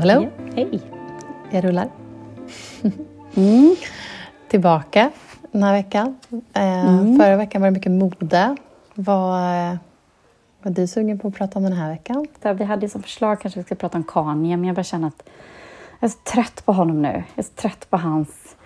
Hallå, 0.00 0.12
hallå. 0.14 0.28
Ja, 0.46 0.52
hej. 0.56 0.80
Jag 1.50 1.64
rullar. 1.64 1.88
Mm. 3.36 3.76
Tillbaka 4.48 5.10
den 5.52 5.62
här 5.62 5.72
veckan. 5.72 6.16
Eh, 6.52 6.88
Mm. 6.88 7.18
Förra 7.18 7.36
veckan 7.36 7.62
var 7.62 7.68
det 7.68 7.72
mycket 7.74 7.92
mode. 7.92 8.56
Vad 8.94 9.78
var 10.62 10.70
du 10.72 10.86
sugen 10.86 11.18
på 11.18 11.28
att 11.28 11.34
prata 11.34 11.58
om 11.58 11.62
den 11.64 11.72
här 11.72 11.90
veckan? 11.90 12.26
Vi 12.58 12.64
hade 12.64 12.88
som 12.88 13.02
förslag 13.02 13.40
kanske 13.40 13.60
vi 13.60 13.64
ska 13.64 13.74
prata 13.74 13.98
om 13.98 14.04
Kanye, 14.04 14.56
men 14.56 14.64
jag 14.66 14.76
bara 14.76 14.82
känner 14.84 15.08
att 15.08 15.22
jag 16.00 16.08
är 16.08 16.12
så 16.12 16.18
trött 16.34 16.64
på 16.64 16.72
honom 16.72 17.02
nu. 17.02 17.08
Jag 17.08 17.24
är 17.34 17.42
så 17.42 17.52
trött 17.54 17.90
på 17.90 17.96
hans 17.96 18.56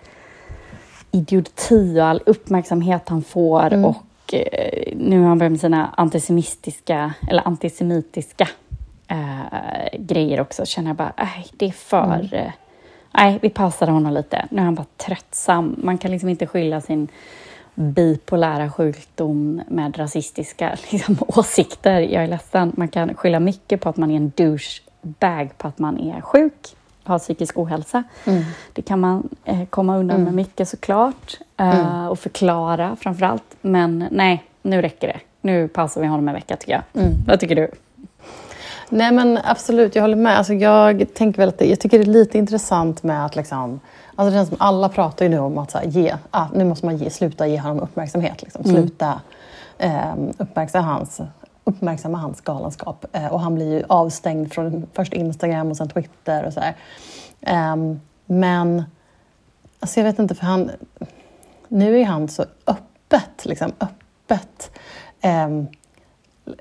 idioti 1.11 2.01
och 2.01 2.05
all 2.07 2.23
uppmärksamhet 2.27 3.09
han 3.09 3.23
får 3.23 3.73
Mm. 3.73 3.85
och 3.85 4.35
eh, 4.35 4.97
nu 4.97 5.21
har 5.21 5.29
han 5.29 5.39
börjat 5.39 5.53
med 5.53 5.61
sina 5.61 5.95
antisemitiska, 5.97 7.13
eller 7.31 7.43
antisemitiska 7.49 8.49
eh, 9.09 9.99
grejer 9.99 10.41
också. 10.41 10.67
Känner 10.67 10.89
jag 10.89 10.97
bara, 10.97 11.13
nej, 11.17 11.47
det 11.53 11.67
är 11.67 11.71
för... 11.71 12.29
Eh, 12.33 12.53
nej, 13.15 13.39
vi 13.43 13.51
pausade 13.51 13.93
honom 13.93 14.13
lite. 14.13 14.47
Nu 14.51 14.61
är 14.61 14.65
han 14.65 14.75
bara 14.75 14.87
tröttsam. 14.97 15.77
Man 15.79 15.99
kan 15.99 16.11
liksom 16.11 16.29
inte 16.29 16.47
skylla 16.47 16.81
sin 16.81 17.09
bipolära 17.75 18.71
sjukdom 18.71 19.63
med 19.69 19.99
rasistiska 19.99 20.77
liksom, 20.91 21.17
åsikter. 21.21 22.01
Jag 22.01 22.25
är 22.25 22.29
ledsen. 22.29 22.73
Man 22.77 22.89
kan 22.89 23.15
skylla 23.15 23.41
mycket 23.41 23.81
på 23.81 23.89
att 23.89 23.97
man 23.97 24.11
är 24.11 24.17
en 24.17 24.33
douchebag, 24.37 25.59
på 25.59 25.69
att 25.69 25.79
man 25.79 25.99
är 25.99 26.21
sjuk, 26.21 26.77
har 27.05 27.19
psykisk 27.19 27.59
ohälsa. 27.59 28.05
Det 28.73 28.83
kan 28.83 29.01
man 29.01 29.29
eh, 29.45 29.65
komma 29.65 29.97
undan 29.97 30.25
med 30.25 30.35
mycket 30.35 30.69
såklart 30.69 31.39
eh, 31.57 32.07
och 32.07 32.19
förklara 32.19 32.97
framför 33.01 33.27
allt. 33.27 33.57
Men 33.61 34.05
nej, 34.11 34.45
nu 34.63 34.83
räcker 34.83 35.09
det. 35.09 35.21
Nu 35.41 35.69
pausar 35.69 36.01
vi 36.01 36.07
honom 36.07 36.29
en 36.29 36.35
vecka 36.35 36.57
tycker 36.57 36.73
jag. 36.73 36.83
Vad 37.27 37.41
tycker 37.41 37.57
du? 37.57 37.71
Nej 38.91 39.13
men 39.13 39.39
absolut, 39.45 39.95
jag 39.95 40.03
håller 40.03 40.17
med. 40.17 40.39
Alltså, 40.39 40.55
jag, 40.55 41.15
tänker 41.15 41.39
väl 41.39 41.49
att 41.49 41.59
det, 41.59 41.67
jag 41.67 41.81
tycker 41.81 41.99
det 41.99 42.05
är 42.05 42.07
lite 42.07 42.39
intressant 42.39 43.03
med 43.03 43.27
att 43.27 43.37
liksom, 43.37 43.81
alltså 44.15 44.31
det 44.31 44.37
känns 44.37 44.49
som 44.49 44.59
alla 44.61 44.89
pratar 44.89 45.25
ju 45.25 45.29
nu 45.29 45.39
om 45.39 45.59
att 45.59 45.71
så 45.71 45.79
här, 45.79 45.87
ge, 45.87 46.17
ah, 46.31 46.47
nu 46.55 46.65
måste 46.65 46.87
man 46.87 46.97
ge, 46.97 47.11
sluta 47.11 47.47
ge 47.47 47.59
honom 47.59 47.81
uppmärksamhet. 47.81 48.43
Liksom. 48.43 48.65
Sluta 48.65 49.21
eh, 49.79 50.15
uppmärksamma, 50.39 50.87
hans, 50.87 51.21
uppmärksamma 51.65 52.19
hans 52.19 52.41
galenskap. 52.41 53.05
Eh, 53.13 53.27
och 53.27 53.41
han 53.41 53.55
blir 53.55 53.73
ju 53.73 53.83
avstängd 53.89 54.53
från 54.53 54.87
först 54.93 55.13
Instagram 55.13 55.71
och 55.71 55.77
sen 55.77 55.89
Twitter 55.89 56.45
och 56.45 56.53
så. 56.53 56.61
Ehm, 57.41 58.01
men 58.27 58.85
alltså 59.81 60.01
jag 60.01 60.05
vet 60.05 60.19
inte, 60.19 60.35
för 60.35 60.47
han, 60.47 60.71
nu 61.69 62.01
är 62.01 62.05
han 62.05 62.29
så 62.29 62.45
öppet, 62.67 63.45
liksom 63.45 63.73
öppet. 63.81 64.71
ehm, 65.21 65.67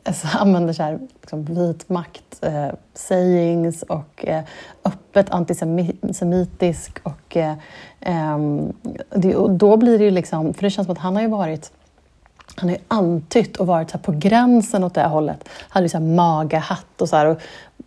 alltså, 0.03 0.27
använder 0.37 0.73
så 0.73 0.83
här, 0.83 0.99
liksom, 1.21 1.45
vit 1.45 1.89
makt 1.89 2.39
eh, 2.41 2.67
sayings 2.93 3.83
och 3.83 4.25
eh, 4.25 4.43
öppet 4.85 5.29
antisemitisk. 5.29 6.99
Och, 7.03 7.37
eh, 7.37 7.53
ehm, 7.99 8.73
det, 9.09 9.35
och 9.35 9.51
då 9.51 9.77
blir 9.77 9.99
det 9.99 10.05
ju 10.05 10.11
liksom, 10.11 10.53
för 10.53 10.63
det 10.63 10.69
känns 10.69 10.85
som 10.85 10.93
att 10.93 10.99
han 10.99 11.15
har 11.15 11.21
ju 11.21 11.29
varit 11.29 11.71
han 12.55 12.69
har 12.69 12.75
ju 12.75 12.81
antytt 12.87 13.57
och 13.57 13.67
varit 13.67 13.89
så 13.89 13.97
här 13.97 14.03
på 14.03 14.11
gränsen 14.11 14.83
åt 14.83 14.93
det 14.93 15.01
här 15.01 15.09
hållet. 15.09 15.49
Hade 15.69 15.85
ju 15.85 15.89
så 15.89 15.97
här 15.97 16.05
magahatt 16.05 17.01
och 17.01 17.09
så 17.09 17.15
här, 17.15 17.25
och 17.25 17.41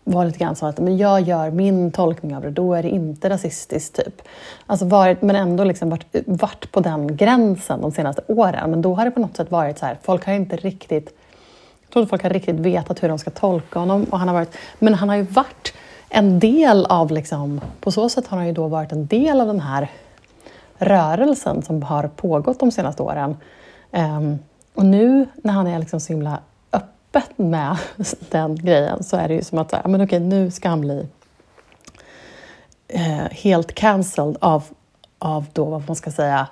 var 0.04 0.24
lite 0.24 0.38
grann 0.38 0.56
så 0.56 0.66
att 0.66 0.78
men 0.78 0.96
jag 0.96 1.20
gör 1.20 1.50
min 1.50 1.92
tolkning 1.92 2.36
av 2.36 2.42
det, 2.42 2.50
då 2.50 2.74
är 2.74 2.82
det 2.82 2.88
inte 2.88 3.30
rasistiskt. 3.30 3.96
Typ. 3.96 4.22
Alltså 4.66 4.86
varit, 4.86 5.22
men 5.22 5.36
ändå 5.36 5.64
liksom 5.64 5.90
varit, 5.90 6.16
varit 6.26 6.72
på 6.72 6.80
den 6.80 7.16
gränsen 7.16 7.80
de 7.80 7.92
senaste 7.92 8.22
åren. 8.26 8.70
Men 8.70 8.82
då 8.82 8.94
har 8.94 9.04
det 9.04 9.10
på 9.10 9.20
något 9.20 9.36
sätt 9.36 9.50
varit 9.50 9.78
så 9.78 9.86
här, 9.86 9.98
folk 10.02 10.26
har 10.26 10.32
inte 10.32 10.56
riktigt 10.56 11.19
jag 11.90 11.92
tror 11.92 12.02
inte 12.02 12.10
folk 12.10 12.22
har 12.22 12.30
riktigt 12.30 12.56
vetat 12.56 13.02
hur 13.02 13.08
de 13.08 13.18
ska 13.18 13.30
tolka 13.30 13.78
honom. 13.78 14.04
Och 14.04 14.18
han 14.18 14.28
har 14.28 14.34
varit, 14.34 14.56
men 14.78 14.94
han 14.94 15.08
har 15.08 15.16
ju 15.16 15.22
varit 15.22 15.72
en 16.08 16.38
del 16.38 16.86
av, 16.86 17.10
liksom, 17.10 17.60
på 17.80 17.90
så 17.92 18.08
sätt 18.08 18.26
har 18.26 18.38
han 18.38 18.46
ju 18.46 18.52
då 18.52 18.68
varit 18.68 18.92
en 18.92 19.06
del 19.06 19.40
av 19.40 19.46
den 19.46 19.60
här 19.60 19.90
rörelsen 20.78 21.62
som 21.62 21.82
har 21.82 22.08
pågått 22.08 22.60
de 22.60 22.70
senaste 22.70 23.02
åren. 23.02 23.36
Um, 23.90 24.38
och 24.74 24.84
nu 24.84 25.26
när 25.36 25.52
han 25.52 25.66
är 25.66 25.78
liksom 25.78 26.00
så 26.00 26.12
himla 26.12 26.40
öppet 26.72 27.38
med 27.38 27.76
den 28.30 28.56
grejen 28.56 29.04
så 29.04 29.16
är 29.16 29.28
det 29.28 29.34
ju 29.34 29.42
som 29.42 29.58
att 29.58 29.70
så 29.70 29.76
här, 29.76 29.88
men 29.88 30.04
okej, 30.04 30.20
nu 30.20 30.50
ska 30.50 30.68
han 30.68 30.80
bli 30.80 31.06
eh, 32.88 33.30
helt 33.30 33.74
cancelled 33.74 34.36
av, 34.40 34.64
av 35.18 35.46
då, 35.52 35.64
vad 35.64 35.82
man 35.86 35.96
ska 35.96 36.10
säga, 36.10 36.46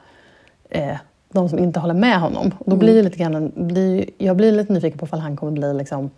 eh, 0.70 0.96
de 1.32 1.48
som 1.48 1.58
inte 1.58 1.80
håller 1.80 1.94
med 1.94 2.20
honom. 2.20 2.54
Och 2.58 2.70
då 2.70 2.76
blir 2.76 2.94
ju 2.94 3.02
lite 3.02 3.18
grann, 3.18 3.52
blir, 3.54 4.04
jag 4.18 4.36
blir 4.36 4.52
lite 4.52 4.72
nyfiken 4.72 4.98
på 4.98 5.06
ifall 5.06 5.20
han 5.20 5.36
kommer 5.36 5.52
bli 5.52 5.74
liksom, 5.74 6.10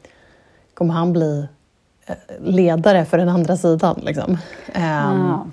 kommer 0.74 0.94
han 0.94 1.12
bli 1.12 1.46
eh, 2.06 2.14
ledare 2.40 3.04
för 3.04 3.18
den 3.18 3.28
andra 3.28 3.56
sidan. 3.56 4.00
Liksom. 4.06 4.38
Ja. 4.74 5.46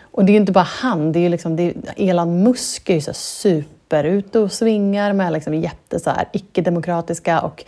och 0.00 0.24
det 0.24 0.30
är 0.30 0.34
ju 0.34 0.40
inte 0.40 0.52
bara 0.52 0.68
han, 0.82 1.12
det 1.12 1.18
är 1.18 1.22
ju 1.22 1.28
liksom, 1.28 1.56
det 1.56 1.62
är, 1.62 1.74
Elon 1.96 2.42
Musk 2.42 2.90
är 2.90 2.94
ju 2.94 3.00
så 3.00 3.12
super 3.12 4.04
ute 4.04 4.38
och 4.38 4.52
svingar 4.52 5.12
med 5.12 5.32
liksom 5.32 5.54
jätte 5.54 6.00
så 6.00 6.10
här, 6.10 6.28
icke-demokratiska 6.32 7.40
och 7.40 7.64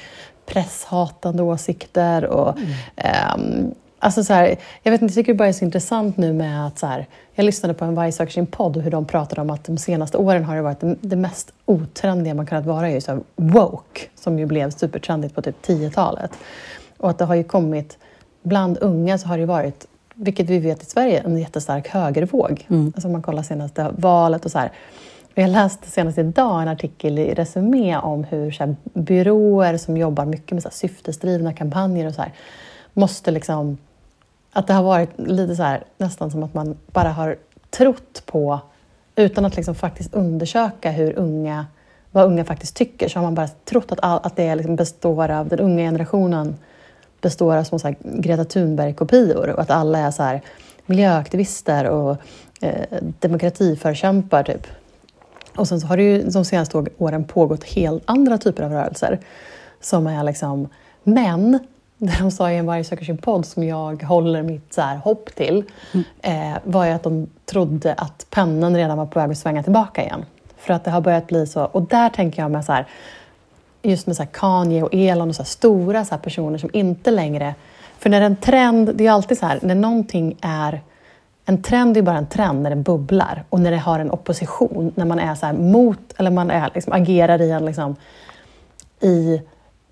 presshatande 0.46 1.42
åsikter. 1.42 2.24
Och, 2.24 2.58
ehm, 2.96 3.74
alltså 4.00 4.24
så 4.24 4.32
här, 4.32 4.56
jag 4.82 4.92
vet 4.92 5.02
inte, 5.02 5.12
jag 5.12 5.14
tycker 5.14 5.32
det 5.32 5.38
bara 5.38 5.48
är 5.48 5.52
så 5.52 5.64
intressant 5.64 6.16
nu 6.16 6.32
med 6.32 6.66
att 6.66 6.78
så 6.78 6.86
här, 6.86 7.06
jag 7.34 7.44
lyssnade 7.44 7.74
på 7.74 7.84
en 7.84 7.94
Varje 7.94 8.12
söker 8.12 8.32
sin 8.32 8.46
podd 8.46 8.76
och 8.76 8.82
hur 8.82 8.90
de 8.90 9.04
pratade 9.04 9.40
om 9.40 9.50
att 9.50 9.64
de 9.64 9.78
senaste 9.78 10.18
åren 10.18 10.44
har 10.44 10.56
det 10.56 10.62
varit 10.62 10.80
det, 10.80 10.96
det 11.00 11.16
mest 11.16 11.52
otrendiga 11.64 12.34
man 12.34 12.46
kunnat 12.46 12.66
vara 12.66 12.88
är 12.88 12.94
ju 12.94 13.00
så 13.00 13.12
här 13.12 13.20
woke, 13.36 14.00
som 14.14 14.38
ju 14.38 14.46
blev 14.46 14.70
supertrendigt 14.70 15.34
på 15.34 15.42
typ 15.42 15.66
10-talet. 15.66 16.30
Och 16.98 17.10
att 17.10 17.18
det 17.18 17.24
har 17.24 17.34
ju 17.34 17.44
kommit, 17.44 17.98
bland 18.42 18.78
unga 18.80 19.18
så 19.18 19.28
har 19.28 19.38
det 19.38 19.46
varit, 19.46 19.86
vilket 20.14 20.50
vi 20.50 20.58
vet 20.58 20.82
i 20.82 20.86
Sverige, 20.86 21.20
en 21.20 21.38
jättestark 21.38 21.88
högervåg. 21.88 22.66
Alltså 22.94 23.08
om 23.08 23.12
man 23.12 23.22
kollar 23.22 23.42
senaste 23.42 23.90
valet 23.96 24.44
och 24.44 24.50
så 24.50 24.58
här. 24.58 24.72
Jag 25.34 25.50
läste 25.50 25.90
senast 25.90 26.18
idag 26.18 26.62
en 26.62 26.68
artikel 26.68 27.18
i 27.18 27.34
Resumé 27.34 27.96
om 27.96 28.24
hur 28.24 28.50
så 28.50 28.64
här, 28.64 28.76
byråer 28.94 29.76
som 29.76 29.96
jobbar 29.96 30.24
mycket 30.24 30.52
med 30.52 30.62
så 30.62 30.68
här, 30.68 30.74
syftesdrivna 30.74 31.52
kampanjer 31.52 32.06
och 32.06 32.14
så 32.14 32.22
här, 32.22 32.32
måste 32.92 33.30
liksom... 33.30 33.78
Att 34.52 34.66
det 34.66 34.72
har 34.72 34.82
varit 34.82 35.10
lite 35.16 35.56
så 35.56 35.62
här, 35.62 35.84
nästan 35.98 36.30
som 36.30 36.42
att 36.42 36.54
man 36.54 36.76
bara 36.86 37.08
har 37.08 37.36
trott 37.70 38.22
på, 38.26 38.60
utan 39.16 39.44
att 39.44 39.56
liksom 39.56 39.74
faktiskt 39.74 40.14
undersöka 40.14 40.90
hur 40.90 41.18
unga, 41.18 41.66
vad 42.10 42.24
unga 42.26 42.44
faktiskt 42.44 42.76
tycker, 42.76 43.08
så 43.08 43.18
har 43.18 43.24
man 43.24 43.34
bara 43.34 43.48
trott 43.48 43.92
att, 43.92 43.98
all, 44.02 44.20
att 44.22 44.36
det 44.36 44.54
liksom 44.54 44.76
består 44.76 45.30
av, 45.30 45.48
den 45.48 45.60
unga 45.60 45.82
generationen 45.82 46.56
består 47.20 47.56
av 47.56 47.64
små 47.64 47.78
så 47.78 47.86
här 47.88 47.96
Greta 48.02 48.44
Thunberg-kopior 48.44 49.50
och 49.50 49.60
att 49.62 49.70
alla 49.70 49.98
är 49.98 50.10
så 50.10 50.22
här 50.22 50.42
miljöaktivister 50.86 51.84
och 51.84 52.16
eh, 52.60 53.02
demokratiförkämpar. 53.18 54.42
Typ. 54.42 54.66
Och 55.56 55.68
sen 55.68 55.80
så 55.80 55.86
har 55.86 55.96
det 55.96 56.02
ju 56.02 56.22
de 56.22 56.44
senaste 56.44 56.84
åren 56.98 57.24
pågått 57.24 57.64
helt 57.64 58.02
andra 58.06 58.38
typer 58.38 58.62
av 58.62 58.72
rörelser 58.72 59.20
som 59.80 60.06
är 60.06 60.24
liksom 60.24 60.68
män. 61.02 61.58
Det 62.02 62.18
de 62.18 62.30
sa 62.30 62.50
i 62.50 62.56
en 62.56 62.66
Varg 62.66 62.84
söker 62.84 63.04
sin 63.04 63.18
podd 63.18 63.46
som 63.46 63.64
jag 63.64 64.02
håller 64.02 64.42
mitt 64.42 64.74
så 64.74 64.80
här 64.80 64.96
hopp 64.96 65.34
till 65.34 65.64
eh, 66.22 66.56
var 66.64 66.84
ju 66.84 66.90
att 66.90 67.02
de 67.02 67.26
trodde 67.46 67.94
att 67.94 68.26
pennan 68.30 68.76
redan 68.76 68.98
var 68.98 69.06
på 69.06 69.20
väg 69.20 69.30
att 69.30 69.38
svänga 69.38 69.62
tillbaka 69.62 70.02
igen. 70.02 70.24
För 70.58 70.74
att 70.74 70.84
det 70.84 70.90
har 70.90 71.00
börjat 71.00 71.26
bli 71.26 71.46
så. 71.46 71.64
Och 71.64 71.82
där 71.82 72.08
tänker 72.08 72.42
jag 72.42 72.50
med 72.50 72.64
så 72.64 72.72
här, 72.72 72.86
just 73.82 74.06
med 74.06 74.16
så 74.16 74.22
här 74.22 74.30
Kanye 74.32 74.82
och 74.82 74.94
Elon 74.94 75.28
och 75.28 75.34
så 75.34 75.42
här 75.42 75.46
stora 75.46 76.04
så 76.04 76.14
här 76.14 76.22
personer 76.22 76.58
som 76.58 76.70
inte 76.72 77.10
längre... 77.10 77.54
För 77.98 78.10
när 78.10 78.20
en 78.20 78.36
trend, 78.36 78.90
det 78.94 79.06
är 79.06 79.10
alltid 79.10 79.38
så 79.38 79.46
här, 79.46 79.58
när 79.62 79.74
någonting 79.74 80.36
är... 80.40 80.80
En 81.44 81.62
trend 81.62 81.96
är 81.96 82.00
ju 82.00 82.04
bara 82.04 82.18
en 82.18 82.26
trend 82.26 82.62
när 82.62 82.70
den 82.70 82.82
bubblar 82.82 83.44
och 83.48 83.60
när 83.60 83.70
det 83.70 83.76
har 83.76 83.98
en 83.98 84.10
opposition, 84.10 84.92
när 84.94 85.04
man 85.04 85.18
är 85.18 85.34
så 85.34 85.46
här 85.46 85.52
mot, 85.52 86.14
eller 86.16 86.30
man 86.30 86.50
är, 86.50 86.70
liksom, 86.74 86.92
agerar 86.92 87.42
i 87.42 87.50
en 87.50 87.64
liksom, 87.64 87.96
i 89.00 89.40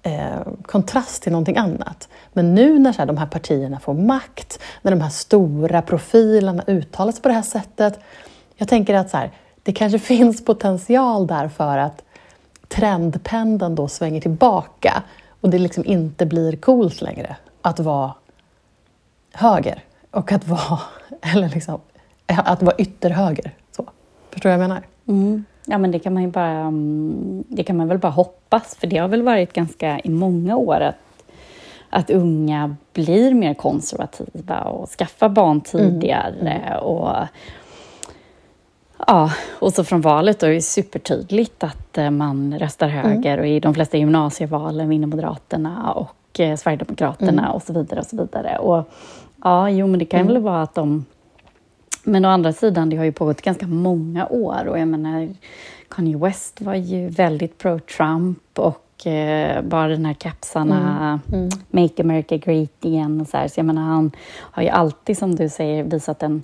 eh, 0.03 0.41
kontrast 0.63 1.23
till 1.23 1.33
någonting 1.33 1.57
annat. 1.57 2.09
Men 2.33 2.55
nu 2.55 2.79
när 2.79 2.93
så 2.93 2.99
här, 2.99 3.07
de 3.07 3.19
här 3.19 3.27
partierna 3.27 3.81
får 3.81 3.95
makt, 3.95 4.61
när 4.83 4.91
de 4.91 5.01
här 5.01 5.11
stora 5.11 5.83
profilerna 5.83 6.65
uttalar 6.67 7.13
sig 7.13 7.23
på 7.23 7.29
det 7.29 7.35
här 7.35 7.43
sättet. 7.43 7.99
Jag 8.57 8.69
tänker 8.69 8.95
att 8.95 9.11
så 9.11 9.17
här, 9.17 9.31
det 9.63 9.73
kanske 9.73 9.99
finns 10.15 10.45
potential 10.45 11.27
där 11.27 11.49
för 11.49 11.79
att 11.79 12.03
trendpendeln 12.69 13.75
då 13.75 13.89
svänger 13.89 14.21
tillbaka 14.21 15.03
och 15.41 15.51
det 15.51 15.59
liksom 15.59 15.85
inte 15.85 16.27
blir 16.27 16.57
coolt 16.57 17.01
längre 17.01 17.37
att 17.63 17.81
vara 17.81 18.15
höger 19.33 19.85
och 20.11 20.33
att 20.33 20.47
vara, 20.47 20.81
eller 21.35 21.49
liksom, 21.49 21.81
att 22.27 22.63
vara 22.63 22.77
ytterhöger. 22.77 23.55
Så. 23.77 23.87
Förstår 24.31 24.51
du 24.51 24.57
vad 24.57 24.63
jag 24.63 24.69
menar? 24.69 24.83
Mm. 25.09 25.45
Ja, 25.71 25.79
men 25.79 25.91
det 25.91 25.99
kan 25.99 26.15
man 26.15 26.23
ju 26.23 26.29
bara... 26.29 26.51
mm, 26.51 27.45
Det 27.49 27.63
kan 27.63 27.77
man 27.77 27.89
väl 27.89 27.99
bara 27.99 28.13
hoppas, 28.13 28.77
för 28.77 28.87
det 28.87 28.99
har 28.99 29.09
väl 29.09 29.23
varit 29.23 29.53
ganska 29.53 30.01
i 30.01 30.11
många 30.11 30.57
år 30.57 30.81
att, 30.81 30.95
att 31.91 32.11
unga 32.11 32.77
blir 32.93 33.35
mer 33.35 33.55
konservativa 33.55 34.61
och 34.61 34.89
skaffar 34.89 35.29
barn 35.29 35.61
tidigare. 35.61 36.79
Och, 36.83 37.11
ja, 39.07 39.31
och 39.59 39.73
så 39.73 39.85
från 39.85 40.01
valet 40.01 40.41
då 40.41 40.47
är 40.47 40.51
det 40.51 40.63
supertydligt 40.63 41.65
att 41.65 41.99
eh, 41.99 42.11
man 42.11 42.59
röstar 42.59 42.89
höger 42.89 43.39
och 43.39 43.47
i 43.47 43.61
de 43.61 43.75
flesta 43.75 43.97
gymnasievalen 43.97 44.89
vinner 44.89 45.07
Moderaterna 45.07 45.93
och 45.93 46.41
eh, 46.41 46.57
Sverigedemokraterna 46.57 47.53
och 47.53 47.63
så 47.63 47.73
vidare. 47.73 48.01
och 48.01 48.07
så 48.07 48.17
vidare. 48.17 48.59
Och 48.59 48.91
Ja, 49.45 49.71
jo, 49.71 49.87
men 49.87 49.99
det 49.99 50.05
kan 50.05 50.21
mm. 50.21 50.33
väl 50.33 50.43
vara 50.43 50.63
att 50.63 50.75
de... 50.75 51.05
Men 52.03 52.25
å 52.25 52.29
andra 52.29 52.53
sidan, 52.53 52.91
det 52.91 52.97
har 52.97 53.05
ju 53.05 53.13
pågått 53.13 53.43
ganska 53.43 53.67
många 53.67 54.27
år 54.27 54.67
och 54.67 54.79
jag 54.79 54.89
menar, 54.89 55.29
Kanye 55.89 56.17
West 56.17 56.61
var 56.61 56.75
ju 56.75 57.09
väldigt 57.09 57.59
pro-Trump 57.59 58.59
och 58.59 59.07
eh, 59.07 59.63
bara 59.63 59.89
den 59.89 60.07
här 60.07 60.15
kepsarna, 60.15 61.21
mm. 61.33 61.41
Mm. 61.41 61.51
Make 61.71 62.03
America 62.03 62.37
Great 62.37 62.85
igen 62.85 63.21
och 63.21 63.29
så 63.29 63.37
här. 63.37 63.49
Så 63.49 63.61
jag 63.61 63.67
menar, 63.67 63.83
han 63.83 64.11
har 64.37 64.63
ju 64.63 64.69
alltid, 64.69 65.19
som 65.19 65.35
du 65.35 65.49
säger, 65.49 65.85
visat 65.85 66.23
en, 66.23 66.43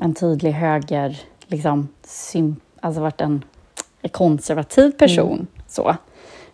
en 0.00 0.14
tydlig 0.14 0.52
höger, 0.52 1.20
liksom, 1.46 1.88
alltså 2.80 3.00
varit 3.00 3.20
en 3.20 3.42
konservativ 4.10 4.90
person. 4.90 5.32
Mm. 5.32 5.46
så 5.68 5.96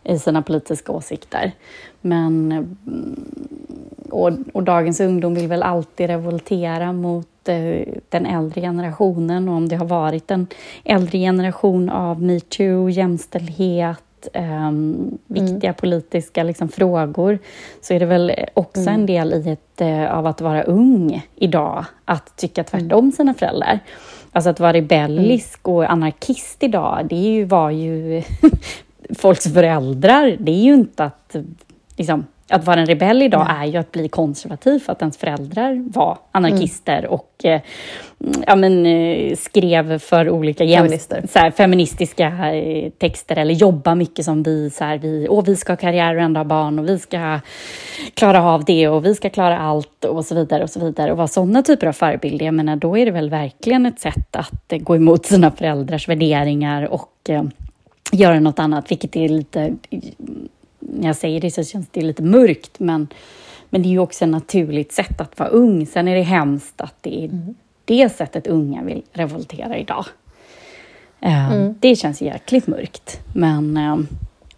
i 0.09 0.19
sina 0.19 0.43
politiska 0.43 0.93
åsikter. 0.93 1.53
Men, 2.01 2.53
mm, 2.53 3.27
och, 4.11 4.31
och, 4.53 4.63
dagens 4.63 5.01
ungdom 5.01 5.35
vill 5.35 5.49
väl 5.49 5.63
alltid 5.63 6.07
revoltera 6.07 6.93
mot 6.93 7.49
eh, 7.49 7.95
den 8.09 8.27
äldre 8.27 8.61
generationen 8.61 9.49
och 9.49 9.55
om 9.55 9.69
det 9.69 9.77
har 9.77 9.87
varit 9.87 10.31
en 10.31 10.47
äldre 10.85 11.19
generation 11.19 11.91
av 11.91 12.23
metoo, 12.23 12.89
jämställdhet, 12.89 14.29
eh, 14.33 14.71
viktiga 15.27 15.71
mm. 15.71 15.75
politiska 15.75 16.43
liksom, 16.43 16.69
frågor 16.69 17.39
så 17.81 17.95
är 17.95 18.01
det 18.01 18.07
väl 18.07 18.33
också 18.55 18.81
mm. 18.81 18.95
en 18.95 19.07
del 19.07 19.33
i 19.33 19.51
ett, 19.51 19.81
eh, 19.81 20.19
av 20.19 20.27
att 20.27 20.41
vara 20.41 20.63
ung 20.63 21.27
idag, 21.35 21.85
att 22.05 22.37
tycka 22.37 22.65
tvärtom 22.65 22.99
mm. 22.99 23.13
sina 23.13 23.35
föräldrar. 23.35 23.81
Alltså 24.33 24.51
att 24.51 24.61
vara 24.61 24.73
rebellisk 24.73 25.61
mm. 25.67 25.77
och 25.77 25.91
anarkist 25.91 26.63
idag, 26.63 27.07
det 27.11 27.17
ju, 27.17 27.45
var 27.45 27.71
ju 27.71 28.23
folks 29.15 29.53
föräldrar, 29.53 30.37
det 30.39 30.53
är 30.53 30.63
ju 30.63 30.75
inte 30.75 31.05
att... 31.05 31.37
Liksom, 31.97 32.27
att 32.49 32.65
vara 32.65 32.81
en 32.81 32.87
rebell 32.87 33.23
idag 33.23 33.47
Nej. 33.49 33.69
är 33.69 33.73
ju 33.73 33.79
att 33.79 33.93
bli 33.93 34.09
konservativ 34.09 34.79
för 34.79 34.93
att 34.93 35.03
ens 35.03 35.17
föräldrar 35.17 35.85
var 35.93 36.19
anarkister 36.33 36.99
mm. 36.99 37.11
och 37.11 37.45
eh, 37.45 37.61
ja, 38.47 38.57
men, 38.57 38.87
eh, 38.87 39.37
skrev 39.37 39.99
för 39.99 40.31
olika 40.31 40.65
så 41.29 41.39
här, 41.39 41.51
feministiska 41.51 42.55
eh, 42.55 42.91
texter 42.91 43.39
eller 43.39 43.55
jobba 43.55 43.95
mycket 43.95 44.25
som 44.25 44.43
vi. 44.43 44.71
Så 44.71 44.85
här, 44.85 44.99
vi, 44.99 45.27
åh, 45.31 45.45
vi 45.45 45.57
ska 45.57 45.73
ha 45.73 45.77
karriär 45.77 46.17
och 46.17 46.23
ändå 46.23 46.41
ha 46.41 46.45
barn 46.45 46.79
och 46.79 46.89
vi 46.89 46.99
ska 46.99 47.41
klara 48.15 48.43
av 48.43 48.65
det 48.65 48.89
och 48.89 49.05
vi 49.05 49.15
ska 49.15 49.31
klara 49.31 49.59
allt 49.59 50.05
och 50.05 50.25
så 50.25 50.35
vidare 50.35 50.63
och 50.63 50.71
så 50.71 50.81
vidare. 50.81 51.13
Och 51.13 51.17
vara 51.17 51.29
sådana 51.29 51.63
typer 51.63 51.87
av 51.87 51.93
förebilder, 51.93 52.47
jag 52.47 52.55
menar, 52.55 52.77
då 52.77 52.99
är 52.99 53.07
det 53.07 53.13
väl 53.13 53.31
verkligen 53.31 53.87
ett 53.87 54.01
sätt 54.01 54.37
att 54.37 54.73
eh, 54.73 54.79
gå 54.79 54.97
emot 54.97 55.27
sina 55.27 55.51
föräldrars 55.51 56.09
värderingar 56.09 56.83
och 56.93 57.11
eh, 57.29 57.43
göra 58.13 58.41
något 58.41 58.59
annat, 58.59 58.91
vilket 58.91 59.17
är 59.17 59.29
lite... 59.29 59.77
När 60.79 61.07
jag 61.07 61.17
säger 61.17 61.41
det 61.41 61.51
så 61.51 61.65
känns 61.65 61.89
det 61.91 62.03
lite 62.03 62.23
mörkt, 62.23 62.79
men, 62.79 63.09
men 63.71 63.83
det 63.83 63.89
är 63.89 63.91
ju 63.91 63.99
också 63.99 64.25
ett 64.25 64.31
naturligt 64.31 64.93
sätt 64.93 65.21
att 65.21 65.39
vara 65.39 65.49
ung. 65.49 65.87
Sen 65.87 66.09
är 66.09 66.17
det 66.17 66.23
hemskt 66.23 66.81
att 66.81 66.95
det 67.01 67.25
är 67.25 67.29
mm. 67.29 67.55
det 67.85 68.17
sättet 68.17 68.47
unga 68.47 68.83
vill 68.83 69.03
revoltera 69.13 69.77
idag. 69.77 70.05
Uh, 71.25 71.53
mm. 71.53 71.75
Det 71.81 71.97
känns 71.97 72.23
jäkligt 72.23 72.67
mörkt, 72.67 73.21
men... 73.33 73.77
Uh, 73.77 73.99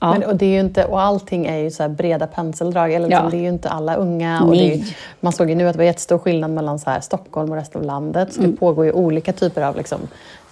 Ja. 0.00 0.12
Men, 0.12 0.24
och, 0.24 0.36
det 0.36 0.46
är 0.46 0.50
ju 0.50 0.60
inte, 0.60 0.84
och 0.84 1.00
allting 1.00 1.46
är 1.46 1.56
ju 1.56 1.70
så 1.70 1.88
breda 1.88 2.26
penseldrag. 2.26 2.92
Eller 2.92 3.08
liksom, 3.08 3.24
ja. 3.24 3.30
Det 3.30 3.36
är 3.36 3.40
ju 3.40 3.48
inte 3.48 3.68
alla 3.68 3.94
unga. 3.94 4.42
Och 4.42 4.56
ju, 4.56 4.82
man 5.20 5.32
såg 5.32 5.50
ju 5.50 5.54
nu 5.54 5.68
att 5.68 5.72
det 5.74 5.78
var 5.78 5.84
jättestor 5.84 6.18
skillnad 6.18 6.50
mellan 6.50 6.78
så 6.78 6.90
här, 6.90 7.00
Stockholm 7.00 7.50
och 7.50 7.56
resten 7.56 7.80
av 7.80 7.86
landet. 7.86 8.32
Så 8.32 8.40
mm. 8.40 8.50
Det 8.50 8.56
pågår 8.56 8.84
ju 8.84 8.92
olika 8.92 9.32
typer 9.32 9.62
av 9.62 9.76
liksom, 9.76 10.00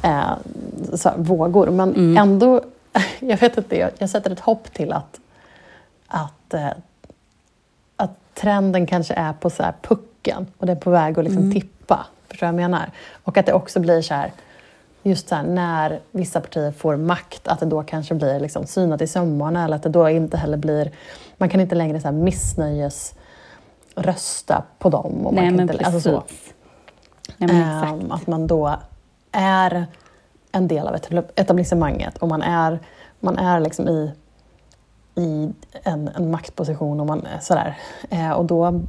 eh, 0.02 0.20
så 0.94 1.08
här, 1.08 1.16
vågor. 1.18 1.70
Men 1.70 1.94
mm. 1.94 2.16
ändå 2.16 2.60
jag 3.20 3.36
vet 3.36 3.58
inte, 3.58 3.78
jag, 3.78 3.90
jag 3.98 4.10
sätter 4.10 4.30
ett 4.30 4.40
hopp 4.40 4.72
till 4.72 4.92
att, 4.92 5.20
att, 6.06 6.54
eh, 6.54 6.70
att 7.96 8.10
trenden 8.34 8.86
kanske 8.86 9.14
är 9.14 9.32
på 9.32 9.50
så 9.50 9.62
här 9.62 9.74
pucken 9.82 10.46
och 10.58 10.66
det 10.66 10.72
är 10.72 10.76
på 10.76 10.90
väg 10.90 11.18
att 11.18 11.24
liksom 11.24 11.42
mm. 11.42 11.52
tippa. 11.52 12.06
Förstår 12.28 12.46
du 12.46 12.52
vad 12.52 12.62
jag 12.62 12.70
menar? 12.70 12.90
Och 13.22 13.36
att 13.36 13.46
det 13.46 13.52
också 13.52 13.80
blir 13.80 14.02
så 14.02 14.14
här, 14.14 14.32
just 15.02 15.28
så 15.28 15.34
här, 15.34 15.42
när 15.42 16.00
vissa 16.10 16.40
partier 16.40 16.72
får 16.72 16.96
makt, 16.96 17.48
att 17.48 17.60
det 17.60 17.66
då 17.66 17.82
kanske 17.82 18.14
blir 18.14 18.40
liksom 18.40 18.66
synat 18.66 19.02
i 19.02 19.06
sömmarna 19.06 19.64
eller 19.64 19.76
att 19.76 19.82
det 19.82 19.88
då 19.88 20.08
inte 20.08 20.36
heller 20.36 20.56
blir... 20.56 20.92
Man 21.36 21.48
kan 21.48 21.60
inte 21.60 21.74
längre 21.74 22.00
så 22.00 22.08
här 22.08 22.12
missnöjes 22.12 23.14
rösta 23.94 24.62
på 24.78 24.90
dem. 24.90 25.26
Och 25.26 25.34
Nej, 25.34 25.44
man 25.44 25.48
kan 25.48 25.56
men 25.56 25.62
inte, 25.62 25.78
precis. 25.78 25.94
Alltså 25.94 26.10
så. 26.10 26.22
Nej, 27.36 27.54
men 27.54 27.88
ähm, 27.88 28.12
att 28.12 28.26
man 28.26 28.46
då 28.46 28.76
är 29.32 29.86
en 30.56 30.68
del 30.68 30.86
av 30.86 30.96
etablissemanget 31.34 32.18
och 32.18 32.28
man 32.28 32.42
är, 32.42 32.78
man 33.20 33.38
är 33.38 33.60
liksom 33.60 33.88
i, 33.88 34.12
i 35.14 35.52
en, 35.82 36.08
en 36.08 36.30
maktposition 36.30 37.00
och 37.00 37.06
man 37.06 37.26
sådär. 37.40 37.78
Eh, 38.10 38.30
och 38.30 38.44
då, 38.44 38.80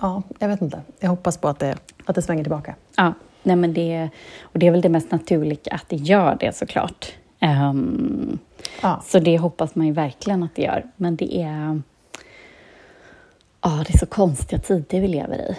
ja, 0.00 0.22
jag 0.38 0.48
vet 0.48 0.62
inte. 0.62 0.80
Jag 1.00 1.10
hoppas 1.10 1.38
på 1.38 1.48
att 1.48 1.58
det, 1.58 1.76
att 2.04 2.14
det 2.14 2.22
svänger 2.22 2.44
tillbaka. 2.44 2.74
Ja, 2.96 3.12
nej 3.42 3.56
men 3.56 3.74
det, 3.74 4.10
och 4.42 4.58
det 4.58 4.66
är 4.66 4.70
väl 4.70 4.80
det 4.80 4.88
mest 4.88 5.10
naturliga 5.10 5.74
att 5.74 5.88
det 5.88 5.96
gör 5.96 6.36
det 6.40 6.56
såklart. 6.56 7.12
Um, 7.42 8.38
ja. 8.82 9.02
Så 9.06 9.18
det 9.18 9.38
hoppas 9.38 9.74
man 9.74 9.86
ju 9.86 9.92
verkligen 9.92 10.42
att 10.42 10.54
det 10.54 10.62
gör. 10.62 10.86
Men 10.96 11.16
det 11.16 11.42
är... 11.42 11.82
Ja, 13.62 13.84
det 13.86 13.94
är 13.94 13.98
så 13.98 14.06
konstiga 14.06 14.60
tider 14.60 15.00
vi 15.00 15.08
lever 15.08 15.36
i. 15.36 15.56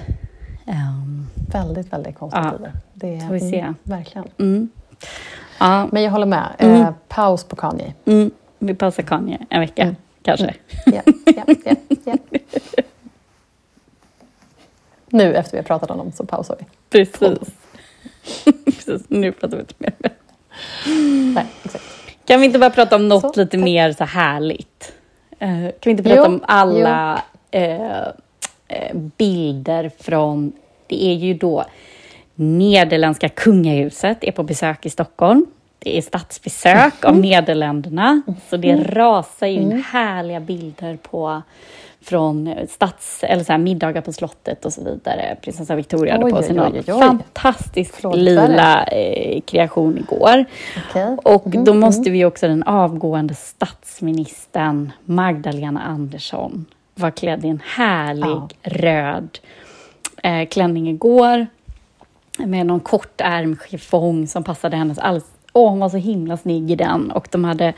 Um, 0.68 1.28
väldigt, 1.52 1.94
väldigt 1.94 2.18
konstiga 2.18 2.46
ja, 2.46 2.58
tider. 2.58 2.74
Det 2.94 3.28
får 3.28 3.34
vi 3.34 3.40
se. 3.40 3.60
Mm, 3.60 3.76
verkligen. 3.84 4.28
Mm. 4.40 4.70
Ja. 5.62 5.88
Men 5.92 6.04
jag 6.04 6.12
håller 6.12 6.26
med. 6.26 6.48
Mm. 6.58 6.82
Eh, 6.82 6.90
paus 7.08 7.44
på 7.44 7.56
Kanye. 7.56 7.94
Mm. 8.06 8.32
Vi 8.60 8.74
pausar 8.74 9.04
Kanye 9.04 9.40
en 9.50 9.60
vecka, 9.60 9.82
mm. 9.82 9.96
kanske. 10.22 10.46
Mm. 10.46 10.94
Yeah, 10.94 11.04
yeah, 11.26 11.50
yeah, 12.06 12.18
nu 15.10 15.36
efter 15.36 15.52
vi 15.52 15.58
har 15.58 15.64
pratat 15.64 15.92
om 15.92 15.98
dem 15.98 16.12
så 16.12 16.26
pausar 16.26 16.56
vi. 16.60 16.66
Precis. 16.90 17.50
Precis. 18.66 19.02
Nu 19.08 19.32
pratar 19.32 19.58
vi 19.58 19.62
inte 19.62 19.74
mer. 19.78 19.94
Nej, 21.34 21.46
exakt. 21.64 21.84
Kan 22.26 22.40
vi 22.40 22.46
inte 22.46 22.60
bara 22.60 22.70
prata 22.70 22.96
om 22.96 23.08
något 23.08 23.36
så, 23.36 23.42
lite 23.42 23.58
tack. 23.58 23.64
mer 23.64 23.92
så 23.94 24.04
härligt? 24.04 24.94
Uh, 25.42 25.48
kan 25.48 25.74
vi 25.84 25.92
inte 25.92 26.04
prata 26.04 26.16
jo, 26.16 26.26
om 26.26 26.42
alla 26.48 27.22
uh, 27.56 28.08
bilder 29.18 29.92
från... 30.00 30.54
Det 30.88 31.06
är 31.06 31.14
ju 31.14 31.34
då 31.34 31.66
Nederländska 32.42 33.30
kungahuset 33.30 34.24
är 34.24 34.32
på 34.32 34.44
besök 34.44 34.86
i 34.86 34.90
Stockholm. 34.90 35.46
Det 35.80 35.98
är 35.98 36.02
statsbesök 36.02 37.06
av 37.06 37.12
mm. 37.12 37.22
Nederländerna, 37.22 38.22
så 38.50 38.58
det 38.58 38.70
mm. 38.70 38.84
rasar 38.84 39.48
in 39.48 39.72
mm. 39.72 39.84
härliga 39.92 40.40
bilder 40.40 40.98
på 40.98 41.42
från 42.02 42.56
stats, 42.70 43.24
eller 43.24 43.44
så 43.44 43.52
här, 43.52 43.60
middagar 43.60 44.02
på 44.02 44.14
slottet 44.14 44.66
och 44.66 44.74
så 44.74 44.84
vidare. 44.84 45.38
Prinsessa 45.42 45.76
Victoria 45.76 46.14
hade 46.14 46.32
på 46.32 46.44
sig 46.44 46.56
någon 46.56 46.84
fantastisk 46.84 47.94
lila 48.14 48.84
eh, 48.84 49.42
kreation 49.42 49.98
igår. 49.98 50.46
Okay. 50.90 51.18
Och 51.24 51.48
mm, 51.48 51.66
då 51.66 51.74
måste 51.74 52.10
vi 52.10 52.26
också 52.26 52.48
den 52.48 52.64
avgående 52.64 53.36
statsministern 53.36 54.92
Magdalena 55.06 55.82
Andersson 55.82 56.66
vara 56.96 57.12
klädd 57.12 57.46
i 57.46 57.48
en 57.48 57.62
härlig 57.66 58.26
ja. 58.26 58.50
röd 58.64 59.40
eh, 60.24 60.48
klänning 60.48 60.90
igår 60.90 61.48
med 62.38 62.66
någon 62.66 62.80
kort 62.80 63.22
ärmchiffong 63.22 64.28
som 64.28 64.44
passade 64.44 64.78
hennes 64.78 64.98
alls. 65.00 65.24
Åh, 65.54 65.70
hon 65.70 65.80
var 65.80 65.90
så 65.90 65.98
himla 65.98 66.38
snygg 66.38 66.72
i 66.72 66.76
den 66.76 67.12
och 67.12 67.28
de 67.32 67.44
hade 67.44 67.74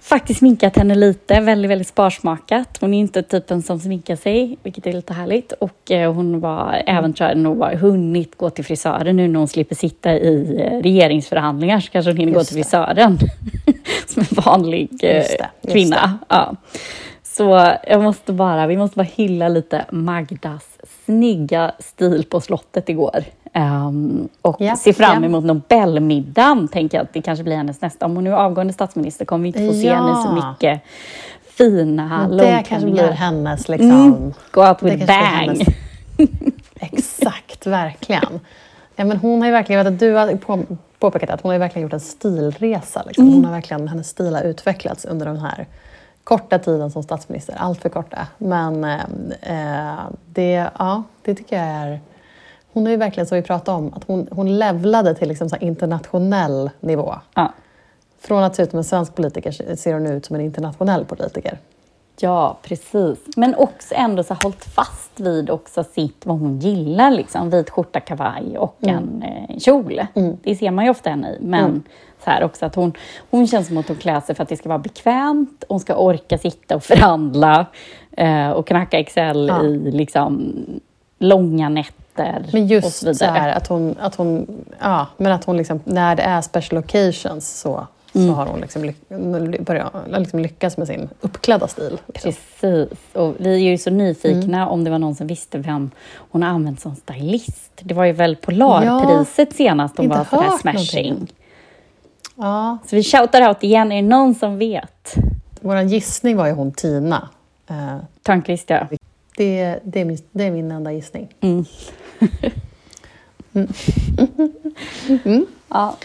faktiskt 0.00 0.38
sminkat 0.38 0.76
henne 0.76 0.94
lite, 0.94 1.40
väldigt, 1.40 1.70
väldigt 1.70 1.88
sparsmakat. 1.88 2.78
Hon 2.80 2.94
är 2.94 2.98
inte 2.98 3.22
typen 3.22 3.62
som 3.62 3.78
sminkar 3.78 4.16
sig, 4.16 4.58
vilket 4.62 4.86
är 4.86 4.92
lite 4.92 5.12
härligt. 5.12 5.52
Och 5.52 5.90
eh, 5.90 6.12
hon 6.12 6.40
var 6.40 6.82
även, 6.86 7.12
tror 7.12 7.28
jag, 7.28 7.38
nog 7.38 7.56
var 7.56 7.74
hunnit 7.74 8.36
gå 8.36 8.50
till 8.50 8.64
frisören 8.64 9.16
nu 9.16 9.28
när 9.28 9.38
hon 9.38 9.48
slipper 9.48 9.74
sitta 9.74 10.12
i 10.12 10.60
eh, 10.60 10.82
regeringsförhandlingar, 10.82 11.80
så 11.80 11.90
kanske 11.90 12.10
hon 12.10 12.18
hinner 12.18 12.32
just 12.32 12.50
gå 12.50 12.54
till 12.54 12.64
frisören 12.64 13.18
som 14.06 14.22
en 14.30 14.42
vanlig 14.44 14.90
eh, 15.02 15.24
kvinna. 15.72 16.18
Ja. 16.28 16.56
Så 17.40 17.74
jag 17.86 18.02
måste 18.02 18.32
bara, 18.32 18.66
vi 18.66 18.76
måste 18.76 18.96
bara 18.96 19.08
hylla 19.14 19.48
lite 19.48 19.84
Magdas 19.90 20.68
snygga 21.04 21.72
stil 21.78 22.24
på 22.30 22.40
slottet 22.40 22.88
igår. 22.88 23.24
Um, 23.54 24.28
och 24.42 24.60
yeah, 24.60 24.76
se 24.76 24.92
fram 24.92 25.24
emot 25.24 25.44
yeah. 25.44 25.54
Nobelmiddagen, 25.54 26.68
tänker 26.68 26.98
jag 26.98 27.04
att 27.04 27.12
det 27.12 27.22
kanske 27.22 27.44
blir 27.44 27.56
hennes 27.56 27.80
nästa. 27.80 28.06
Om 28.06 28.14
hon 28.14 28.24
nu 28.24 28.30
är 28.30 28.34
avgående 28.34 28.72
statsminister 28.72 29.24
kommer 29.24 29.42
vi 29.42 29.46
inte 29.48 29.66
få 29.66 29.72
se 29.72 29.86
ja. 29.86 29.94
henne 29.94 30.22
så 30.22 30.32
mycket 30.32 30.82
fina 31.56 32.28
långklänningar. 32.28 32.58
Det 32.58 32.68
kanske 32.68 32.90
blir 32.90 33.10
hennes 33.10 33.68
liksom... 33.68 33.90
Mm, 33.90 34.32
go 34.50 34.60
out 34.60 34.82
with 34.82 35.06
bang! 35.06 35.64
Exakt, 36.80 37.66
verkligen. 37.66 38.40
Ja, 38.96 39.04
men 39.04 39.16
hon 39.16 39.40
har 39.40 39.46
ju 39.48 39.52
verkligen, 39.52 39.84
vet, 39.84 40.00
du 40.00 40.12
har 40.12 40.36
på, 40.36 40.62
påpekat 40.98 41.30
att 41.30 41.40
hon 41.40 41.52
har 41.52 41.58
verkligen 41.58 41.82
gjort 41.82 41.92
en 41.92 42.00
stilresa. 42.00 43.02
Liksom. 43.06 43.24
Mm. 43.24 43.34
Hon 43.34 43.44
har 43.44 43.52
verkligen, 43.52 43.88
hennes 43.88 44.08
stil 44.08 44.34
har 44.34 44.42
utvecklats 44.42 45.04
under 45.04 45.26
den 45.26 45.38
här 45.38 45.66
korta 46.30 46.58
tiden 46.58 46.90
som 46.90 47.02
statsminister. 47.02 47.54
Allt 47.58 47.80
för 47.80 47.88
korta. 47.88 48.26
Men 48.38 48.84
eh, 48.84 49.98
det, 50.26 50.70
ja, 50.78 51.02
det 51.22 51.34
tycker 51.34 51.56
jag 51.56 51.66
är 51.66 52.00
hon 52.72 52.86
är 52.86 52.90
ju 52.90 52.96
verkligen, 52.96 53.26
som 53.26 53.36
vi 53.36 53.42
pratade 53.42 53.78
om, 53.78 53.94
att 53.94 54.04
hon, 54.04 54.28
hon 54.30 54.58
levlade 54.58 55.14
till 55.14 55.28
liksom 55.28 55.48
så 55.48 55.56
internationell 55.56 56.70
nivå. 56.80 57.14
Ja. 57.34 57.52
Från 58.20 58.42
att 58.42 58.56
se 58.56 58.62
ut 58.62 58.70
som 58.70 58.78
en 58.78 58.84
svensk 58.84 59.14
politiker 59.14 59.76
ser 59.76 59.94
hon 59.94 60.06
ut 60.06 60.26
som 60.26 60.36
en 60.36 60.42
internationell 60.42 61.04
politiker. 61.04 61.58
Ja, 62.22 62.58
precis. 62.62 63.18
Men 63.36 63.54
också 63.54 63.94
ändå 63.94 64.22
så 64.22 64.34
hållit 64.42 64.64
fast 64.64 65.20
vid 65.20 65.50
också 65.50 65.84
sitt, 65.84 66.26
vad 66.26 66.38
hon 66.38 66.58
gillar, 66.58 67.10
liksom. 67.10 67.50
vit 67.50 67.70
skjorta, 67.70 68.00
kavaj 68.00 68.58
och 68.58 68.76
mm. 68.80 68.96
en 68.96 69.22
eh, 69.22 69.58
kjol. 69.58 70.00
Mm. 70.14 70.36
Det 70.42 70.56
ser 70.56 70.70
man 70.70 70.84
ju 70.84 70.90
ofta 70.90 71.10
henne 71.10 71.30
i. 71.30 71.38
Men 71.40 71.64
mm. 71.64 71.82
så 72.24 72.30
här 72.30 72.44
också 72.44 72.66
att 72.66 72.74
hon, 72.74 72.92
hon 73.30 73.46
känns 73.46 73.66
som 73.66 73.78
att 73.78 73.88
hon 73.88 73.96
klär 73.96 74.20
sig 74.20 74.34
för 74.34 74.42
att 74.42 74.48
det 74.48 74.56
ska 74.56 74.68
vara 74.68 74.78
bekvämt. 74.78 75.64
Hon 75.68 75.80
ska 75.80 75.94
orka 75.94 76.38
sitta 76.38 76.76
och 76.76 76.84
förhandla 76.84 77.66
eh, 78.16 78.50
och 78.50 78.66
knacka 78.66 78.98
Excel 78.98 79.48
ja. 79.48 79.64
i 79.64 79.90
liksom, 79.90 80.54
långa 81.18 81.68
nätter. 81.68 82.46
Men 82.52 82.66
just 82.66 82.96
så, 82.96 83.14
så, 83.14 83.24
här 83.24 83.52
att 83.52 83.66
hon, 83.66 83.96
att 84.00 84.14
hon, 84.14 84.46
ja, 84.80 85.06
men 85.16 85.32
att 85.32 85.44
hon 85.44 85.56
liksom, 85.56 85.80
när 85.84 86.16
det 86.16 86.22
är 86.22 86.42
special 86.42 86.78
occasions 86.78 87.60
så 87.60 87.86
mm. 88.14 88.28
så 88.28 88.34
har 88.34 88.46
hon 88.46 88.60
liksom 88.60 88.84
ly 88.84 88.92
börjat 89.60 89.92
liksom 90.06 90.40
lyckats 90.40 90.76
med 90.76 90.86
sin 90.86 91.08
uppklädda 91.20 91.68
stil. 91.68 91.98
Liksom. 92.06 92.32
Precis, 92.32 92.94
och 93.12 93.34
vi 93.38 93.54
är 93.54 93.70
ju 93.70 93.78
så 93.78 93.90
nyfikna 93.90 94.56
mm. 94.56 94.68
om 94.68 94.84
det 94.84 94.90
var 94.90 94.98
någon 94.98 95.14
som 95.14 95.26
visste 95.26 95.58
vem 95.58 95.90
hon 96.16 96.42
har 96.42 96.50
använt 96.50 96.80
som 96.80 96.96
stylist. 96.96 97.72
Det 97.80 97.94
var 97.94 98.04
ju 98.04 98.12
väl 98.12 98.36
Polarpriset 98.36 99.48
ja, 99.50 99.56
senast 99.56 99.98
hon 99.98 100.08
var 100.08 100.24
sådär 100.24 100.58
smashing. 100.60 101.32
Ja. 102.34 102.78
Så 102.86 102.96
vi 102.96 103.02
shoutar 103.02 103.48
out 103.48 103.64
igen, 103.64 103.92
är 103.92 104.02
det 104.02 104.08
någon 104.08 104.34
som 104.34 104.58
vet? 104.58 105.14
Vår 105.60 105.80
gissning 105.80 106.36
var 106.36 106.46
ju 106.46 106.52
hon 106.52 106.72
Tina. 106.72 107.28
Uh, 107.70 107.96
Törnqvist, 108.22 108.70
ja. 108.70 108.86
Det, 109.36 109.78
det, 109.84 110.00
är 110.00 110.04
min, 110.04 110.18
det 110.30 110.44
är 110.44 110.50
min 110.50 110.70
enda 110.70 110.92
gissning. 110.92 111.28
Mm. 111.40 111.64
mm. 113.52 113.68
mm. 115.24 115.46
Ja. 115.68 115.96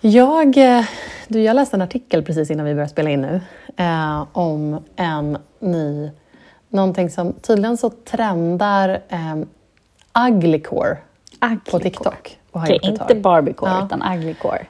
Jag, 0.00 0.56
eh, 0.56 0.84
du, 1.30 1.42
jag 1.42 1.54
läste 1.54 1.76
en 1.76 1.82
artikel 1.82 2.22
precis 2.22 2.50
innan 2.50 2.66
vi 2.66 2.74
började 2.74 2.90
spela 2.90 3.10
in 3.10 3.20
nu 3.20 3.40
eh, 3.76 4.26
om 4.32 4.84
en 4.96 5.38
ny, 5.58 6.10
någonting 6.68 7.10
som 7.10 7.32
tydligen 7.32 7.76
så 7.76 7.90
trendar 7.90 9.00
eh, 9.08 9.36
uglycore 10.28 10.96
på 11.70 11.78
TikTok. 11.78 12.38
Och 12.50 12.62
okay, 12.62 12.78
inte 12.82 13.14
barbiecore 13.14 13.70
ja. 13.70 13.86
utan 13.86 14.02
uglycore. 14.02 14.66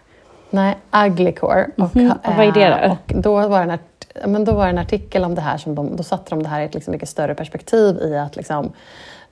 Nej, 0.51 0.77
uglycore. 1.07 1.67
Och, 1.77 1.97
mm 1.97 2.11
-hmm. 2.13 2.29
och 2.29 2.37
vad 2.37 2.47
är 2.47 2.53
det 2.53 2.69
då? 2.69 2.77
Eh, 2.77 2.93
och 2.93 3.23
då 3.23 3.49
var 3.49 3.67
det 3.67 3.73
en, 3.73 4.33
men 4.33 4.45
då 4.45 4.53
var 4.53 4.69
en 4.69 4.79
artikel 4.79 5.25
om 5.25 5.35
det 5.35 5.41
här, 5.41 5.59
som 5.59 5.75
de, 5.75 5.97
då 5.97 6.03
satte 6.03 6.31
de 6.31 6.43
det 6.43 6.49
här 6.49 6.61
i 6.61 6.65
ett 6.65 6.75
liksom 6.75 6.93
mycket 6.93 7.09
större 7.09 7.35
perspektiv 7.35 7.97
i 7.97 8.19
att 8.19 8.37
liksom, 8.37 8.73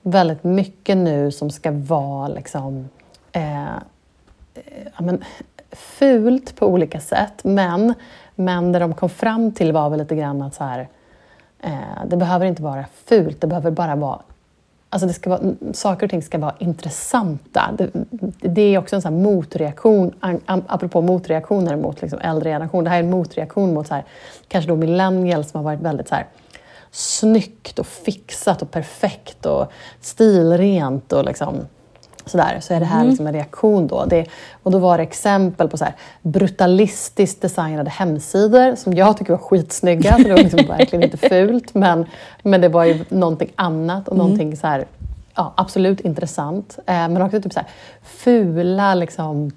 väldigt 0.01 0.43
mycket 0.43 0.97
nu 0.97 1.31
som 1.31 1.49
ska 1.49 1.71
vara 1.71 2.27
liksom, 2.27 2.89
eh, 3.31 3.65
ja, 4.97 5.01
men, 5.01 5.23
fult 5.71 6.55
på 6.55 6.67
olika 6.67 6.99
sätt, 6.99 7.43
men, 7.43 7.93
men 8.35 8.71
det 8.71 8.79
de 8.79 8.93
kom 8.93 9.09
fram 9.09 9.51
till 9.51 9.71
var 9.71 9.89
väl 9.89 9.99
lite 9.99 10.15
grann 10.15 10.41
att 10.41 10.55
så 10.55 10.63
här, 10.63 10.87
eh, 11.59 11.71
det 12.07 12.17
behöver 12.17 12.45
inte 12.45 12.63
vara 12.63 12.85
fult, 13.05 13.41
det 13.41 13.47
behöver 13.47 13.71
bara 13.71 13.95
vara 13.95 14.19
Alltså 14.91 15.07
det 15.07 15.13
ska 15.13 15.29
vara, 15.29 15.39
mm, 15.39 15.57
saker 15.73 16.05
och 16.05 16.09
ting 16.09 16.21
ska 16.21 16.37
vara 16.37 16.55
intressanta. 16.59 17.75
Det, 17.77 17.89
det 18.41 18.61
är 18.61 18.77
också 18.77 18.95
en 18.95 19.01
sån 19.01 19.21
motreaktion, 19.21 20.13
apropå 20.45 21.01
motreaktioner 21.01 21.75
mot 21.75 22.01
liksom 22.01 22.19
äldre 22.19 22.49
generation. 22.49 22.83
Det 22.83 22.89
här 22.89 22.97
är 22.97 23.03
en 23.03 23.09
motreaktion 23.09 23.73
mot 23.73 23.87
så 23.87 23.93
här, 23.93 24.03
kanske 24.47 24.71
då 24.71 24.75
millennials 24.75 25.51
som 25.51 25.57
har 25.57 25.63
varit 25.63 25.81
väldigt 25.81 26.07
så 26.07 26.15
här, 26.15 26.25
snyggt 26.91 27.79
och 27.79 27.87
fixat 27.87 28.61
och 28.61 28.71
perfekt 28.71 29.45
och 29.45 29.71
stilrent 30.01 31.13
och 31.13 31.25
liksom 31.25 31.55
sådär, 32.29 32.57
så 32.61 32.73
är 32.73 32.79
det 32.79 32.85
här 32.85 32.99
mm. 32.99 33.09
liksom 33.09 33.27
en 33.27 33.33
reaktion 33.33 33.87
då. 33.87 34.05
Det, 34.05 34.25
och 34.63 34.71
då 34.71 34.77
var 34.77 34.97
det 34.97 35.03
exempel 35.03 35.69
på 35.69 35.77
så 35.77 35.83
här, 35.83 35.93
brutalistiskt 36.21 37.41
designade 37.41 37.89
hemsidor 37.89 38.75
som 38.75 38.93
jag 38.93 39.17
tycker 39.17 39.33
var 39.33 39.39
skitsnygga, 39.39 40.17
så 40.17 40.23
det 40.23 40.29
var 40.29 40.37
liksom 40.37 40.65
verkligen 40.67 41.03
inte 41.03 41.17
fult, 41.17 41.73
men, 41.73 42.05
men 42.43 42.61
det 42.61 42.69
var 42.69 42.83
ju 42.83 43.05
någonting 43.09 43.51
annat 43.55 44.07
och 44.07 44.15
mm. 44.15 44.25
någonting 44.25 44.57
så 44.57 44.67
här, 44.67 44.85
ja, 45.35 45.53
absolut 45.57 45.99
intressant. 45.99 46.79
Eh, 46.85 46.93
men 46.93 47.21
också 47.21 47.41
typ 47.41 47.53
så 47.53 47.59
här, 47.59 47.69
fula 48.03 48.95
liksom, 48.95 49.51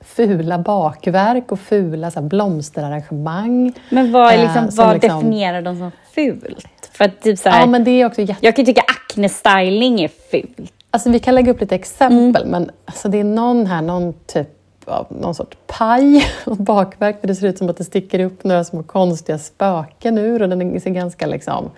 fula 0.00 0.58
bakverk 0.58 1.52
och 1.52 1.60
fula 1.60 2.10
så 2.10 2.20
här, 2.20 2.28
blomsterarrangemang. 2.28 3.72
Men 3.90 4.12
vad, 4.12 4.32
är 4.32 4.38
liksom, 4.38 4.64
eh, 4.64 4.70
vad 4.72 4.94
liksom, 4.94 5.16
definierar 5.18 5.62
de 5.62 5.78
som 5.78 5.90
fult? 6.14 6.90
För 6.92 7.04
att, 7.04 7.22
typ, 7.22 7.38
så 7.38 7.48
här, 7.48 7.60
ja, 7.60 7.66
men 7.66 7.84
det 7.84 7.90
är 7.90 8.06
också 8.06 8.20
jätte... 8.20 8.46
Jag 8.46 8.56
kan 8.56 8.64
tycka 8.64 8.82
acne-styling 8.82 10.00
är 10.00 10.10
fult. 10.30 10.72
Alltså 10.94 11.10
vi 11.10 11.18
kan 11.18 11.34
lägga 11.34 11.52
upp 11.52 11.60
lite 11.60 11.74
exempel, 11.74 12.42
mm. 12.42 12.50
men 12.50 12.70
alltså 12.84 13.08
det 13.08 13.18
är 13.18 13.24
någon 13.24 13.66
här, 13.66 13.82
någon 13.82 14.12
typ 14.26 14.48
av 14.84 15.06
någon 15.08 15.34
sorts 15.34 15.56
paj, 15.66 16.26
något 16.46 16.58
bakverk, 16.58 17.20
där 17.20 17.28
det 17.28 17.34
ser 17.34 17.46
ut 17.46 17.58
som 17.58 17.68
att 17.68 17.76
det 17.76 17.84
sticker 17.84 18.20
upp 18.20 18.44
några 18.44 18.64
små 18.64 18.82
konstiga 18.82 19.38
spöken 19.38 20.18
ur 20.18 20.42
och 20.42 20.48
den 20.48 20.80
ser 20.80 20.90
ganska 20.90 21.26
liksom 21.26 21.70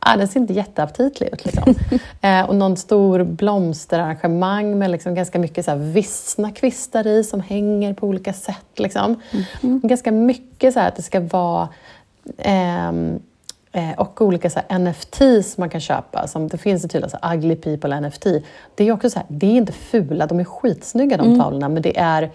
Ah, 0.00 0.16
den 0.16 0.28
ser 0.28 0.40
inte 0.40 0.52
jätteaptitlig 0.52 1.28
ut. 1.32 1.44
Liksom. 1.44 1.74
eh, 2.20 2.48
och 2.48 2.56
någon 2.56 2.76
stor 2.76 3.24
blomsterarrangemang 3.24 4.78
med 4.78 4.90
liksom 4.90 5.14
ganska 5.14 5.38
mycket 5.38 5.64
så 5.64 5.70
här 5.70 5.78
vissna 5.78 6.50
kvistar 6.50 7.06
i 7.06 7.24
som 7.24 7.40
hänger 7.40 7.94
på 7.94 8.06
olika 8.06 8.32
sätt. 8.32 8.78
Liksom. 8.78 9.20
Mm. 9.62 9.80
Ganska 9.80 10.12
mycket 10.12 10.74
så 10.74 10.80
här 10.80 10.88
att 10.88 10.96
det 10.96 11.02
ska 11.02 11.20
vara 11.20 11.68
Eh, 12.38 12.92
och 13.96 14.22
olika 14.22 14.50
så 14.50 14.60
NFTs 14.78 15.58
man 15.58 15.70
kan 15.70 15.80
köpa. 15.80 16.26
Som 16.26 16.48
det 16.48 16.58
finns 16.58 16.82
tydligen 16.82 17.10
så 17.10 17.18
Ugly 17.34 17.56
People 17.56 18.00
NFT. 18.00 18.26
Det 18.74 18.88
är 18.88 18.92
också 18.92 19.10
så 19.10 19.18
här, 19.18 19.26
det 19.28 19.46
är 19.46 19.56
inte 19.56 19.72
fula, 19.72 20.26
de 20.26 20.40
är 20.40 20.44
skitsnygga 20.44 21.16
de 21.16 21.26
mm. 21.26 21.40
tavlorna, 21.40 21.68
men 21.68 21.82
det 21.82 21.98
är 21.98 22.30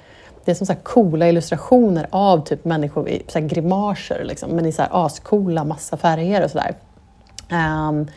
det 0.45 0.51
är 0.51 0.55
som 0.55 0.67
så 0.67 0.75
coola 0.75 1.29
illustrationer 1.29 2.07
av 2.10 2.43
typ 2.45 2.65
människor 2.65 3.10
i 3.10 3.24
så 3.27 3.39
grimaser, 3.39 4.24
liksom, 4.24 4.50
men 4.51 4.65
i 4.65 4.71
så 4.71 4.81
här 4.81 4.89
ascoola 5.05 5.63
massa 5.63 5.98
färger 5.98 6.43
och 6.43 6.51
sådär. 6.51 6.75
Um, 7.51 8.07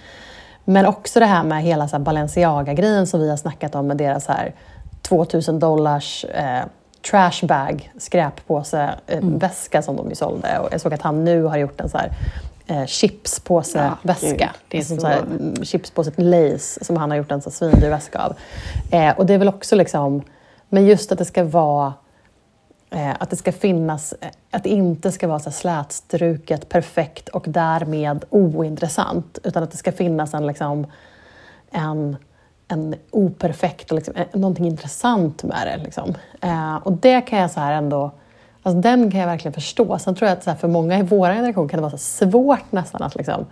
men 0.65 0.87
också 0.87 1.21
det 1.21 1.27
här 1.27 1.45
med 1.45 1.63
hela 1.63 1.89
så 1.89 1.99
Balenciaga-grejen 1.99 3.07
som 3.07 3.21
vi 3.21 3.31
har 3.31 3.37
snackat 3.37 3.75
om 3.75 3.87
med 3.87 3.97
deras 3.97 4.27
här 4.27 4.55
2000 5.03 5.59
dollars 5.59 6.25
eh, 6.25 6.65
trashbag, 7.11 7.93
skräppåse, 7.99 8.95
eh, 9.07 9.19
mm. 9.19 9.39
väska 9.39 9.83
som 9.83 9.97
de 9.97 10.09
ju 10.09 10.15
sålde. 10.15 10.59
Och 10.59 10.69
jag 10.73 10.81
såg 10.81 10.95
att 10.95 11.03
han 11.03 11.25
nu 11.25 11.43
har 11.43 11.57
gjort 11.57 11.81
en 11.81 11.89
så 11.89 11.99
här 11.99 12.13
eh, 12.67 12.87
chipspåseväska. 12.87 14.37
Ja, 14.39 14.49
det 14.69 14.79
är 14.79 14.83
som 14.83 15.01
så 15.01 15.07
här, 15.07 15.21
mm, 15.21 15.65
chipspåset 15.65 16.15
Lace 16.17 16.85
som 16.85 16.97
han 16.97 17.11
har 17.11 17.19
gjort 17.19 17.31
en 17.31 17.43
så 17.43 17.51
svindyr 17.51 17.91
väska 17.91 18.19
av. 18.19 18.37
Eh, 18.93 19.19
och 19.19 19.27
det 19.27 19.35
är 19.35 19.39
väl 19.39 19.49
också 19.49 19.77
liksom, 19.77 20.23
men 20.69 20.87
just 20.87 21.13
att 21.13 21.19
det 21.19 21.25
ska 21.25 21.45
vara 21.45 21.95
eh, 22.91 23.11
att 23.19 23.31
det 23.31 23.37
ska 23.37 23.53
finnas, 23.53 24.15
eh, 24.21 24.29
att 24.51 24.63
det 24.63 24.69
inte 24.69 25.13
ska 25.13 25.29
vara 25.29 25.39
så 25.39 25.51
slätstruket, 25.51 26.69
perfekt 26.69 27.29
och 27.29 27.45
därmed 27.47 28.25
ointressant. 28.31 29.39
Utan 29.45 29.63
att 29.63 29.71
det 29.71 29.77
ska 29.77 29.93
finnas 29.93 30.35
en, 30.35 30.47
liksom, 30.47 30.87
en, 31.71 32.17
en 32.69 32.95
operfekt 33.11 33.91
liksom, 33.91 34.15
eh, 34.17 34.27
någonting 34.33 34.67
intressant 34.67 35.43
med 35.43 35.67
det. 35.67 35.85
Liksom. 35.85 36.15
Eh, 36.41 36.77
och 36.77 36.93
det 36.93 37.21
kan 37.21 37.39
jag 37.39 37.51
så 37.51 37.61
här 37.61 37.73
ändå 37.73 38.11
Alltså, 38.67 38.81
den 38.81 39.11
kan 39.11 39.21
jag 39.21 39.27
verkligen 39.27 39.53
förstå. 39.53 39.99
Sen 39.99 40.15
tror 40.15 40.29
jag 40.29 40.39
att 40.39 40.45
så 40.45 40.51
här, 40.51 40.57
för 40.57 40.69
många 40.69 40.99
i 40.99 41.03
vår 41.03 41.29
generation 41.29 41.69
kan 41.69 41.79
det 41.79 41.83
vara 41.83 41.91
så 41.91 41.99
svårt 41.99 42.73
nästan 42.73 43.03
att 43.03 43.15
liksom, 43.15 43.47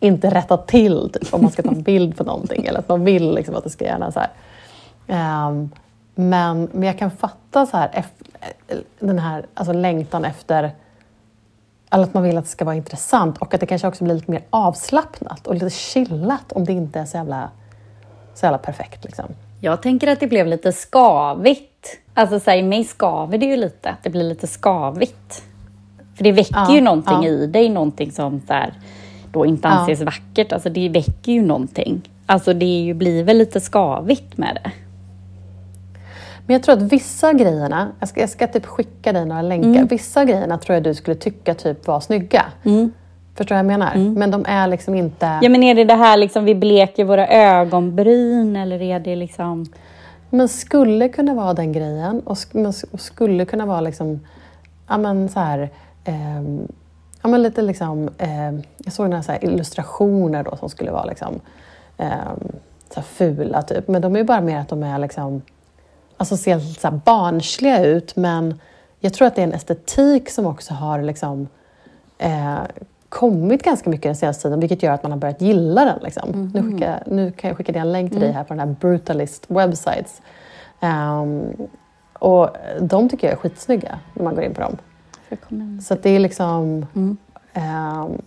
inte 0.00 0.30
rätta 0.30 0.56
till 0.56 1.10
typ, 1.12 1.34
om 1.34 1.42
man 1.42 1.50
ska 1.50 1.62
ta 1.62 1.70
en 1.70 1.82
bild 1.82 2.16
på 2.16 2.24
någonting 2.24 2.66
eller 2.66 2.78
att 2.78 2.88
man 2.88 3.04
vill 3.04 3.34
liksom, 3.34 3.54
att 3.54 3.64
det 3.64 3.70
ska 3.70 3.84
gärna 3.84 4.12
så 4.12 4.20
här. 4.20 4.30
Um, 5.48 5.70
men, 6.14 6.68
men 6.72 6.82
jag 6.82 6.98
kan 6.98 7.10
fatta 7.10 7.66
så 7.66 7.76
här, 7.76 7.90
eh, 7.92 8.76
den 8.98 9.18
här 9.18 9.46
alltså, 9.54 9.72
längtan 9.72 10.24
efter 10.24 10.72
eller 11.90 12.04
att 12.04 12.14
man 12.14 12.22
vill 12.22 12.38
att 12.38 12.44
det 12.44 12.50
ska 12.50 12.64
vara 12.64 12.76
intressant 12.76 13.38
och 13.38 13.54
att 13.54 13.60
det 13.60 13.66
kanske 13.66 13.88
också 13.88 14.04
blir 14.04 14.14
lite 14.14 14.30
mer 14.30 14.42
avslappnat 14.50 15.46
och 15.46 15.54
lite 15.54 15.70
chillat 15.70 16.52
om 16.52 16.64
det 16.64 16.72
inte 16.72 17.00
är 17.00 17.04
så 17.04 17.16
jävla, 17.16 17.50
så 18.34 18.46
jävla 18.46 18.58
perfekt. 18.58 19.04
Liksom. 19.04 19.24
Jag 19.64 19.82
tänker 19.82 20.06
att 20.06 20.20
det 20.20 20.26
blev 20.26 20.46
lite 20.46 20.72
skavigt. 20.72 21.98
Alltså 22.14 22.40
så 22.40 22.50
här, 22.50 22.58
i 22.58 22.62
mig 22.62 22.84
skaver 22.84 23.38
det 23.38 23.46
ju 23.46 23.56
lite, 23.56 23.90
att 23.90 24.02
det 24.02 24.10
blir 24.10 24.24
lite 24.24 24.46
skavigt. 24.46 25.42
För 26.16 26.24
det 26.24 26.32
väcker 26.32 26.56
ja, 26.56 26.74
ju 26.74 26.80
någonting 26.80 27.22
ja. 27.22 27.28
i 27.28 27.46
dig, 27.46 27.68
någonting 27.68 28.12
som 28.12 28.40
så 28.46 28.52
här, 28.52 28.74
då 29.32 29.46
inte 29.46 29.68
anses 29.68 29.98
ja. 29.98 30.04
vackert. 30.04 30.52
Alltså 30.52 30.68
det 30.68 30.88
väcker 30.88 31.32
ju 31.32 31.42
någonting. 31.42 32.10
Alltså 32.26 32.52
det 32.52 32.64
ju, 32.64 32.94
blir 32.94 33.24
väl 33.24 33.38
lite 33.38 33.60
skavigt 33.60 34.36
med 34.36 34.60
det. 34.64 34.70
Men 36.46 36.54
jag 36.54 36.62
tror 36.62 36.74
att 36.76 36.82
vissa 36.82 37.32
grejerna, 37.32 37.92
jag 38.00 38.08
ska, 38.08 38.20
jag 38.20 38.30
ska 38.30 38.46
typ 38.46 38.66
skicka 38.66 39.12
dig 39.12 39.26
några 39.26 39.42
länkar, 39.42 39.68
mm. 39.68 39.86
vissa 39.86 40.24
grejerna 40.24 40.58
tror 40.58 40.74
jag 40.74 40.82
du 40.82 40.94
skulle 40.94 41.16
tycka 41.16 41.54
typ 41.54 41.86
var 41.86 42.00
snygga. 42.00 42.44
Mm. 42.64 42.92
Förstår 43.36 43.54
du 43.54 43.62
vad 43.62 43.72
jag 43.72 43.78
menar? 43.80 43.94
Mm. 43.94 44.14
Men 44.14 44.30
de 44.30 44.44
är 44.48 44.66
liksom 44.66 44.94
inte... 44.94 45.38
Ja, 45.42 45.48
men 45.48 45.62
är 45.62 45.74
det 45.74 45.84
det 45.84 45.94
här 45.94 46.16
liksom 46.16 46.44
vi 46.44 46.54
bleker 46.54 47.04
våra 47.04 47.28
ögonbryn 47.28 48.56
eller 48.56 48.82
är 48.82 49.00
det 49.00 49.16
liksom... 49.16 49.66
Men 50.30 50.48
skulle 50.48 51.08
kunna 51.08 51.34
vara 51.34 51.54
den 51.54 51.72
grejen 51.72 52.20
och, 52.20 52.38
och 52.90 53.00
skulle 53.00 53.44
kunna 53.44 53.66
vara 53.66 53.80
liksom, 53.80 54.20
ja 54.88 54.98
men 54.98 55.28
så 55.28 55.40
här, 55.40 55.70
eh, 56.04 56.42
ja 57.22 57.28
men 57.28 57.42
lite 57.42 57.62
liksom, 57.62 58.08
eh, 58.18 58.52
jag 58.84 58.92
såg 58.92 59.10
några 59.10 59.22
så 59.22 59.32
här 59.32 59.44
illustrationer 59.44 60.42
då 60.42 60.56
som 60.56 60.68
skulle 60.68 60.90
vara 60.90 61.04
liksom, 61.04 61.40
eh, 61.98 62.08
så 62.94 63.02
fula 63.02 63.62
typ, 63.62 63.88
men 63.88 64.02
de 64.02 64.16
är 64.16 64.24
bara 64.24 64.40
mer 64.40 64.58
att 64.58 64.68
de 64.68 64.82
är 64.82 64.98
liksom, 64.98 65.42
alltså 66.16 66.36
ser 66.36 66.58
så 66.58 66.90
barnsliga 66.90 67.84
ut 67.84 68.16
men 68.16 68.60
jag 69.00 69.14
tror 69.14 69.28
att 69.28 69.34
det 69.34 69.42
är 69.42 69.46
en 69.46 69.52
estetik 69.52 70.30
som 70.30 70.46
också 70.46 70.74
har 70.74 71.02
liksom, 71.02 71.48
eh, 72.18 72.58
kommit 73.14 73.62
ganska 73.62 73.90
mycket 73.90 74.02
den 74.02 74.16
senaste 74.16 74.42
tiden 74.42 74.60
vilket 74.60 74.82
gör 74.82 74.92
att 74.92 75.02
man 75.02 75.12
har 75.12 75.18
börjat 75.18 75.40
gilla 75.40 75.84
den. 75.84 75.98
Liksom. 76.02 76.50
Nu, 76.54 76.62
skickar, 76.62 77.02
nu 77.06 77.32
kan 77.32 77.48
jag 77.48 77.56
skicka 77.56 77.72
dig 77.72 77.80
en 77.80 77.92
länk 77.92 78.10
till 78.10 78.20
dig 78.20 78.32
här 78.32 78.44
på 78.44 78.54
den 78.54 78.68
här 78.68 78.76
Brutalist 78.80 79.44
Websites. 79.48 80.22
Um, 80.80 81.68
och 82.12 82.48
de 82.80 83.08
tycker 83.08 83.26
jag 83.26 83.32
är 83.32 83.36
skitsnygga 83.36 83.98
när 84.14 84.24
man 84.24 84.34
går 84.34 84.44
in 84.44 84.54
på 84.54 84.60
dem. 84.60 84.76
Så 85.80 85.94
det 85.94 86.10
är 86.10 86.18
liksom... 86.18 86.86
Mm. 86.94 87.16
Um, 87.54 88.22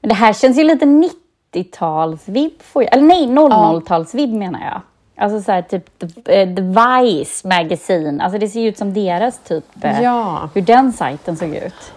Men 0.00 0.08
det 0.08 0.14
här 0.14 0.32
känns 0.32 0.58
ju 0.58 0.64
lite 0.64 0.84
90-talsvibb, 0.84 2.60
eller 2.92 3.02
nej, 3.02 3.26
00-talsvibb 3.26 4.34
menar 4.38 4.60
jag. 4.60 4.80
Alltså 5.16 5.42
så 5.42 5.52
här, 5.52 5.62
typ 5.62 5.98
The, 5.98 6.06
uh, 6.06 6.54
The 6.54 6.62
Vice 6.62 7.48
Magazine. 7.48 8.24
Alltså 8.24 8.38
det 8.38 8.48
ser 8.48 8.60
ju 8.60 8.68
ut 8.68 8.78
som 8.78 8.94
deras 8.94 9.38
typ, 9.38 9.64
uh, 9.84 10.02
ja. 10.02 10.48
hur 10.54 10.62
den 10.62 10.92
sajten 10.92 11.36
såg 11.36 11.54
ut. 11.54 11.92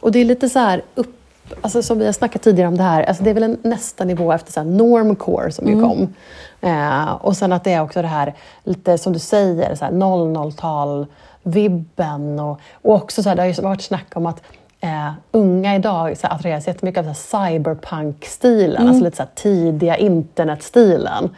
Och 0.00 0.12
det 0.12 0.18
är 0.18 0.24
lite 0.24 0.48
så 0.48 0.58
här 0.58 0.82
upp 0.94 1.14
Alltså 1.60 1.82
som 1.82 1.98
vi 1.98 2.06
har 2.06 2.12
snackat 2.12 2.42
tidigare 2.42 2.68
om 2.68 2.76
det 2.76 2.82
här, 2.82 3.02
alltså 3.02 3.24
det 3.24 3.30
är 3.30 3.34
väl 3.34 3.42
en 3.42 3.58
nästa 3.62 4.04
nivå 4.04 4.32
efter 4.32 4.52
så 4.52 4.62
normcore 4.62 5.52
som 5.52 5.66
mm. 5.66 5.78
ju 5.78 5.84
kom. 5.84 6.14
Eh, 6.60 7.12
och 7.12 7.36
sen 7.36 7.52
att 7.52 7.64
det 7.64 7.72
är 7.72 7.82
också 7.82 8.02
det 8.02 8.08
här, 8.08 8.34
lite 8.64 8.98
som 8.98 9.12
du 9.12 9.18
säger, 9.18 9.74
00-tal, 9.74 11.06
vibben 11.42 12.40
och, 12.40 12.60
och 12.82 12.94
också 12.94 13.22
så 13.22 13.28
här, 13.28 13.36
det 13.36 13.42
har 13.42 13.46
ju 13.46 13.62
varit 13.62 13.82
snack 13.82 14.06
om 14.14 14.26
att 14.26 14.42
eh, 14.80 15.10
unga 15.30 15.76
idag 15.76 16.16
så 16.16 16.26
attraheras 16.26 16.66
jättemycket 16.66 17.06
av 17.06 17.12
cyberpunk-stilen, 17.12 18.76
mm. 18.76 18.88
alltså 18.88 19.04
lite 19.04 19.16
så 19.16 19.24
tidiga 19.34 19.96
internetstilen. 19.96 21.30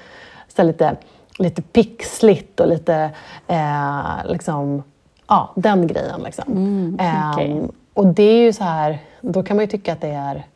Så 0.57 0.63
lite, 0.63 0.97
lite 1.39 1.63
pixligt 1.63 2.61
och 2.61 2.69
lite 2.69 3.11
eh, 3.49 4.11
liksom, 4.25 4.83
ja, 5.27 5.53
den 5.57 5.87
grejen. 5.87 6.23
Liksom. 6.23 6.45
Mm, 6.53 6.95
okay. 6.95 7.51
eh, 7.51 7.65
och 7.95 8.07
det 8.07 8.23
är 8.23 8.43
ju 8.43 8.53
så 8.53 8.65
här, 8.65 8.99
då 9.21 9.43
kan 9.43 9.57
man 9.57 9.65
ju 9.65 9.71
tycka 9.71 9.93
att 9.93 10.01
det 10.01 10.09
är, 10.09 10.47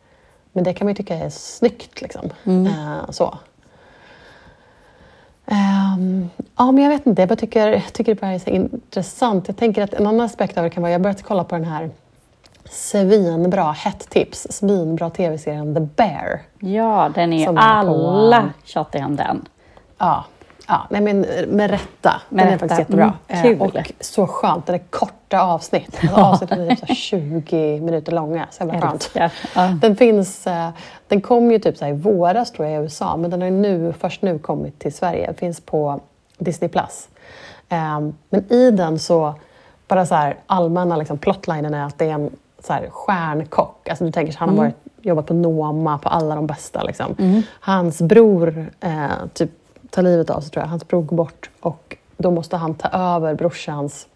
men 0.53 0.65
det 0.65 0.75
kan 0.75 0.85
man 0.85 0.91
ju 0.91 0.97
tycka 0.97 1.15
är 1.15 1.31
snyggt. 1.31 2.03
Liksom. 2.03 2.31
Mm. 2.45 2.67
Eh, 2.67 3.11
så. 3.11 3.39
Um, 5.47 6.31
ja, 6.57 6.73
men 6.73 6.85
jag 6.85 6.91
vet 6.91 7.07
inte, 7.07 7.23
jag 7.23 7.29
bara 7.29 7.37
tycker, 7.37 7.85
tycker 7.93 8.15
det 8.15 8.21
bara 8.21 8.31
är 8.31 8.39
så 8.39 8.51
intressant. 8.51 9.49
Jag 9.49 9.57
tänker 9.57 9.83
att 9.83 9.95
en 9.95 10.07
annan 10.07 10.27
aspekt 10.27 10.59
av 10.59 10.65
det 10.65 10.71
kan 10.71 10.83
vara, 10.83 10.93
jag 10.93 10.99
har 10.99 11.03
börjat 11.03 11.23
kolla 11.23 11.45
på 11.45 11.55
den 11.55 11.65
här 11.65 11.91
svinbra, 12.71 13.73
hett 13.73 14.11
tips, 14.11 14.47
svinbra 14.51 15.11
tv-serien 15.11 15.75
The 15.75 15.81
Bear. 15.81 16.43
Ja, 16.59 17.11
den 17.15 17.33
är 17.33 17.39
ju 17.39 17.59
alla 17.59 18.51
tjatar 18.65 19.05
om 19.05 19.17
den. 19.17 19.49
Ja, 19.99 20.25
Ja, 20.69 20.87
nej 20.91 21.01
men 21.01 21.21
med 21.49 21.71
rätta. 21.71 22.23
Med 22.29 22.47
den 22.47 22.53
rätta. 22.53 22.65
är 22.65 22.69
faktiskt 22.69 22.79
jättebra. 22.79 23.13
Mm, 23.29 23.61
och 23.61 23.93
så 24.01 24.27
skönt. 24.27 24.67
Det 24.67 24.73
är 24.73 24.83
korta 24.91 25.43
avsnitt. 25.43 25.99
Alltså, 26.03 26.21
avsnitten 26.21 26.71
är 26.71 26.77
typ 26.77 26.97
20 26.97 27.81
minuter 27.81 28.13
långa. 28.13 28.47
Så 28.51 28.65
jävla 28.65 28.81
skönt. 28.81 29.11
Ja. 29.13 29.31
Den 29.81 29.97
finns... 29.97 30.47
Eh, 30.47 30.69
den 31.09 31.21
kom 31.21 31.51
ju 31.51 31.59
typ 31.59 31.77
så 31.77 31.87
i 31.87 31.93
våras 31.93 32.53
tror 32.53 32.69
jag 32.69 32.81
i 32.81 32.83
USA, 32.83 33.17
men 33.17 33.31
den 33.31 33.43
har 33.43 33.51
nu, 33.51 33.95
först 33.99 34.23
nu 34.23 34.39
kommit 34.39 34.79
till 34.79 34.95
Sverige. 34.95 35.27
Den 35.27 35.35
finns 35.35 35.61
på 35.61 36.01
Disney+. 36.39 36.69
Plus. 36.69 37.09
Ehm, 37.69 38.15
men 38.31 38.53
i 38.53 38.71
den 38.71 38.99
så, 38.99 39.35
bara 39.89 40.07
så 40.07 40.15
här 40.15 40.37
allmänna 40.47 40.97
liksom, 40.97 41.19
plotlinen 41.19 41.75
är 41.75 41.87
att 41.87 41.99
det 41.99 42.05
är 42.05 42.15
en 42.15 42.31
så 42.67 42.73
här, 42.73 42.89
stjärnkock. 42.91 43.89
Alltså 43.89 44.05
du 44.05 44.13
tänker 44.13 44.33
sig, 44.33 44.39
han 44.39 44.49
har 44.49 44.57
mm. 44.57 44.65
varit, 44.65 45.07
jobbat 45.07 45.27
på 45.27 45.35
Noma, 45.35 45.99
på 45.99 46.09
alla 46.09 46.35
de 46.35 46.47
bästa. 46.47 46.83
Liksom. 46.83 47.15
Mm. 47.19 47.43
Hans 47.61 48.03
bror 48.03 48.71
eh, 48.81 49.09
typ 49.35 49.51
tar 49.95 50.03
livet 50.03 50.31
av 50.31 50.41
sig, 50.41 50.51
tror 50.51 50.63
jag. 50.63 50.69
Hans 50.69 50.89
bror 50.89 51.03
går 51.03 51.17
bort 51.17 51.51
och 51.61 51.97
då 52.17 52.31
måste 52.31 52.57
han 52.57 52.75
ta 52.75 52.89
över 52.89 53.35
brorsans 53.35 54.07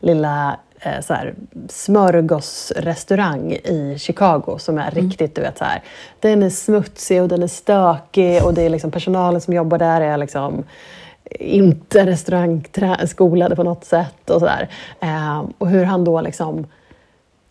lilla 0.00 0.58
eh, 0.80 1.00
så 1.00 1.14
här, 1.14 1.34
smörgåsrestaurang 1.68 3.52
i 3.52 3.96
Chicago 3.98 4.58
som 4.58 4.78
är 4.78 4.92
mm. 4.92 5.04
riktigt, 5.04 5.34
du 5.34 5.40
vet 5.40 5.58
så 5.58 5.64
här. 5.64 5.82
Den 6.20 6.42
är 6.42 6.50
smutsig 6.50 7.22
och 7.22 7.28
den 7.28 7.42
är 7.42 7.46
stökig 7.46 8.44
och 8.44 8.54
det 8.54 8.62
är 8.62 8.70
liksom 8.70 8.90
personalen 8.90 9.40
som 9.40 9.54
jobbar 9.54 9.78
där 9.78 10.00
är 10.00 10.16
liksom 10.16 10.64
inte 11.40 12.06
restaurangskolade 12.06 13.56
på 13.56 13.62
något 13.62 13.84
sätt 13.84 14.30
och 14.30 14.40
sådär. 14.40 14.68
Eh, 15.00 15.44
och 15.58 15.68
hur 15.68 15.84
han 15.84 16.04
då 16.04 16.20
liksom 16.20 16.66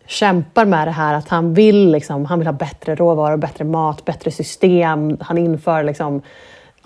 kämpar 0.05 0.65
med 0.65 0.87
det 0.87 0.91
här 0.91 1.13
att 1.13 1.27
han 1.27 1.53
vill, 1.53 1.91
liksom, 1.91 2.25
han 2.25 2.39
vill 2.39 2.47
ha 2.47 2.53
bättre 2.53 2.95
råvaror, 2.95 3.37
bättre 3.37 3.65
mat, 3.65 4.05
bättre 4.05 4.31
system. 4.31 5.17
Han 5.21 5.37
inför 5.37 5.83
liksom, 5.83 6.21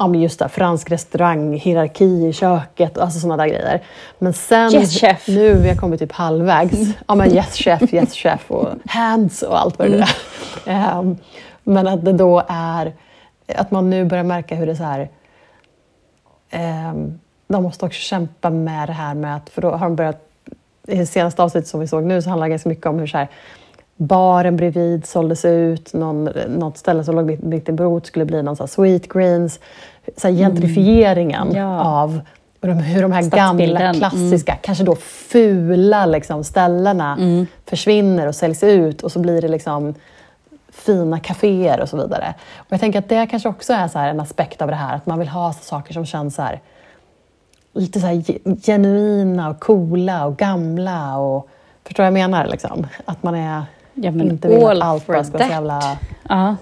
ja, 0.01 0.07
men 0.07 0.21
just 0.21 0.39
det, 0.39 0.49
fransk 0.49 0.91
restaurang, 0.91 1.53
hierarki 1.53 2.27
i 2.27 2.33
köket, 2.33 2.97
alltså 2.97 3.19
sådana 3.19 3.43
där 3.43 3.49
grejer. 3.49 3.81
Men 4.19 4.33
sen, 4.33 4.73
yes, 4.73 4.99
chef. 4.99 5.27
nu 5.27 5.53
vi 5.53 5.69
har 5.69 5.75
kommit 5.75 5.99
typ 5.99 6.11
halvvägs, 6.11 6.79
ja 7.07 7.15
men 7.15 7.31
yes 7.31 7.55
chef, 7.57 7.93
yes 7.93 8.15
chef 8.15 8.51
och 8.51 8.69
hands 8.85 9.41
och 9.41 9.59
allt 9.59 9.79
vad 9.79 9.91
det 9.91 10.05
är. 10.65 10.99
Um, 10.99 11.17
men 11.63 11.87
att 11.87 12.05
det 12.05 12.13
då 12.13 12.43
är, 12.47 12.93
att 13.55 13.71
man 13.71 13.89
nu 13.89 14.05
börjar 14.05 14.23
märka 14.23 14.55
hur 14.55 14.65
det 14.65 14.71
är 14.71 14.75
så 14.75 14.83
här, 14.83 15.09
um, 16.91 17.19
de 17.47 17.63
måste 17.63 17.85
också 17.85 17.99
kämpa 17.99 18.49
med 18.49 18.89
det 18.89 18.93
här 18.93 19.13
med 19.13 19.35
att, 19.35 19.49
för 19.49 19.61
då 19.61 19.71
har 19.71 19.85
de 19.85 19.95
börjat, 19.95 20.27
i 20.87 20.95
det 20.95 21.05
senaste 21.05 21.43
avsnittet 21.43 21.69
som 21.69 21.79
vi 21.79 21.87
såg 21.87 22.03
nu 22.03 22.21
så 22.21 22.29
handlar 22.29 22.47
det 22.47 22.49
ganska 22.49 22.69
mycket 22.69 22.85
om 22.85 22.99
hur 22.99 23.07
så 23.07 23.17
här, 23.17 23.27
baren 24.01 24.57
bredvid 24.57 25.05
såldes 25.05 25.45
ut, 25.45 25.93
någon, 25.93 26.23
något 26.47 26.77
ställe 26.77 27.03
som 27.03 27.15
låg 27.15 27.43
mitt, 27.43 27.69
brot 27.69 28.05
skulle 28.05 28.25
bli 28.25 28.43
någon 28.43 28.55
så 28.55 28.67
sweet 28.67 29.13
greens. 29.13 29.59
Så 30.17 30.27
här 30.27 30.35
gentrifieringen 30.35 31.47
mm. 31.47 31.57
ja. 31.57 31.83
av 31.83 32.21
hur 32.61 33.01
de 33.01 33.11
här 33.11 33.29
gamla 33.29 33.79
mm. 33.79 33.93
klassiska, 33.93 34.51
mm. 34.51 34.61
kanske 34.63 34.83
då 34.83 34.95
fula 34.95 36.05
liksom, 36.05 36.43
ställena 36.43 37.17
mm. 37.19 37.47
försvinner 37.65 38.27
och 38.27 38.35
säljs 38.35 38.63
ut 38.63 39.01
och 39.01 39.11
så 39.11 39.19
blir 39.19 39.41
det 39.41 39.47
liksom 39.47 39.93
fina 40.69 41.19
kaféer 41.19 41.81
och 41.81 41.89
så 41.89 41.97
vidare. 41.97 42.33
Och 42.57 42.67
jag 42.69 42.79
tänker 42.79 42.99
att 42.99 43.09
det 43.09 43.27
kanske 43.27 43.49
också 43.49 43.73
är 43.73 43.87
så 43.87 43.99
en 43.99 44.19
aspekt 44.19 44.61
av 44.61 44.67
det 44.67 44.75
här, 44.75 44.95
att 44.95 45.05
man 45.05 45.19
vill 45.19 45.27
ha 45.27 45.53
saker 45.53 45.93
som 45.93 46.05
känns 46.05 46.35
så 46.35 46.41
här, 46.41 46.59
lite 47.73 47.99
så 47.99 48.07
här 48.07 48.23
genuina 48.65 49.49
och 49.49 49.59
coola 49.59 50.25
och 50.25 50.37
gamla. 50.37 51.17
Och, 51.17 51.49
förstår 51.83 52.03
vad 52.03 52.07
jag 52.07 52.13
menar? 52.13 52.47
Liksom? 52.47 52.87
Att 53.05 53.23
man 53.23 53.35
är 53.35 53.63
Ja, 54.03 54.11
men 54.11 54.31
inte 54.31 54.47
vill 54.47 54.65
att 54.65 54.81
allt 54.81 55.07
bara 55.07 55.23
ska 55.23 55.37
vara 55.37 55.47
så 55.47 55.53
jävla... 55.53 55.97
Uh. 56.31 56.53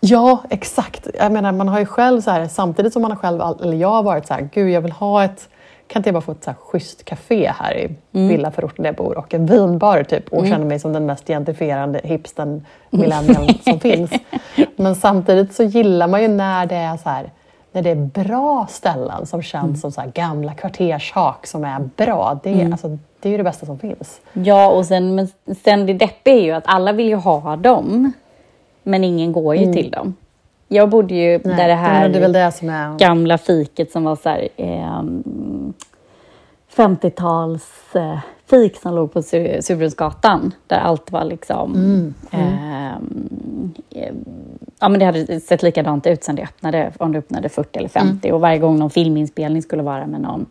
Ja, 0.00 0.42
exakt. 0.50 1.08
Jag 1.14 1.32
menar, 1.32 1.52
man 1.52 1.68
har 1.68 1.78
ju 1.78 1.86
själv 1.86 2.20
så 2.20 2.30
här, 2.30 2.48
samtidigt 2.48 2.92
som 2.92 3.02
man 3.02 3.10
har 3.10 3.18
själv, 3.18 3.40
eller 3.62 3.76
jag 3.76 3.88
har 3.88 4.02
varit 4.02 4.26
så 4.26 4.34
här, 4.34 4.48
gud 4.52 4.70
jag 4.70 4.80
vill 4.80 4.92
ha 4.92 5.24
ett, 5.24 5.48
kan 5.86 6.00
inte 6.00 6.08
jag 6.08 6.14
bara 6.14 6.20
få 6.20 6.32
ett 6.32 6.44
så 6.44 6.50
här 6.50 6.56
schysst 6.60 7.04
café 7.04 7.52
här 7.56 7.76
i 7.76 7.96
mm. 8.12 8.28
villaförorten 8.28 8.82
där 8.82 8.88
jag 8.88 8.96
bor 8.96 9.18
och 9.18 9.34
en 9.34 9.46
vinbar 9.46 10.02
typ 10.02 10.28
och 10.28 10.38
mm. 10.38 10.50
känner 10.50 10.66
mig 10.66 10.78
som 10.78 10.92
den 10.92 11.06
mest 11.06 11.26
gentrifierande 11.26 12.00
hipsten 12.04 12.66
millennial 12.90 13.58
som 13.64 13.80
finns. 13.80 14.10
Men 14.76 14.94
samtidigt 14.94 15.54
så 15.54 15.62
gillar 15.62 16.08
man 16.08 16.22
ju 16.22 16.28
när 16.28 16.66
det 16.66 16.76
är 16.76 16.96
så 16.96 17.08
här, 17.08 17.30
när 17.72 17.82
det 17.82 17.90
är 17.90 18.24
bra 18.24 18.66
ställen 18.70 19.26
som 19.26 19.42
känns 19.42 19.64
mm. 19.64 19.76
som 19.76 19.92
så 19.92 20.02
gamla 20.14 20.54
kvartershak 20.54 21.46
som 21.46 21.64
är 21.64 21.80
bra. 21.96 22.40
Det 22.42 22.52
mm. 22.52 22.72
alltså, 22.72 22.98
det 23.22 23.28
är 23.28 23.30
ju 23.30 23.36
det 23.36 23.44
bästa 23.44 23.66
som 23.66 23.78
finns. 23.78 24.20
Ja, 24.32 24.68
och 24.68 24.86
sen, 24.86 25.14
men 25.14 25.28
sen 25.62 25.86
det 25.86 25.92
deppiga 25.92 26.34
är 26.34 26.42
ju 26.42 26.52
att 26.52 26.64
alla 26.66 26.92
vill 26.92 27.08
ju 27.08 27.14
ha 27.14 27.56
dem, 27.56 28.12
men 28.82 29.04
ingen 29.04 29.32
går 29.32 29.56
ju 29.56 29.62
mm. 29.62 29.74
till 29.74 29.90
dem. 29.90 30.16
Jag 30.68 30.88
bodde 30.88 31.14
ju 31.14 31.40
Nej, 31.44 31.56
där 31.56 31.68
det 31.68 31.74
här 31.74 32.08
det 32.08 32.28
det 32.28 32.38
är... 32.38 32.98
gamla 32.98 33.38
fiket 33.38 33.92
som 33.92 34.04
var 34.04 34.16
så 34.16 34.28
här, 34.28 34.48
eh, 34.56 35.02
50-tals 36.76 37.94
eh, 37.94 38.18
fik 38.46 38.76
som 38.76 38.94
låg 38.94 39.12
på 39.12 39.22
Surbrunnsgatan, 39.22 40.54
där 40.66 40.78
allt 40.78 41.12
var 41.12 41.24
liksom 41.24 41.74
mm. 41.74 42.14
Mm. 42.30 43.72
Eh, 43.90 44.12
ja, 44.80 44.88
men 44.88 44.98
det 44.98 45.04
hade 45.04 45.40
sett 45.40 45.62
likadant 45.62 46.06
ut 46.06 46.24
sen 46.24 46.36
det 46.36 46.42
öppnade, 46.42 46.92
om 46.98 47.12
det 47.12 47.18
öppnade 47.18 47.48
40 47.48 47.78
eller 47.78 47.88
50. 47.88 48.28
Mm. 48.28 48.34
Och 48.34 48.40
varje 48.40 48.58
gång 48.58 48.78
någon 48.78 48.90
filminspelning 48.90 49.62
skulle 49.62 49.82
vara 49.82 50.06
med 50.06 50.20
någon, 50.20 50.46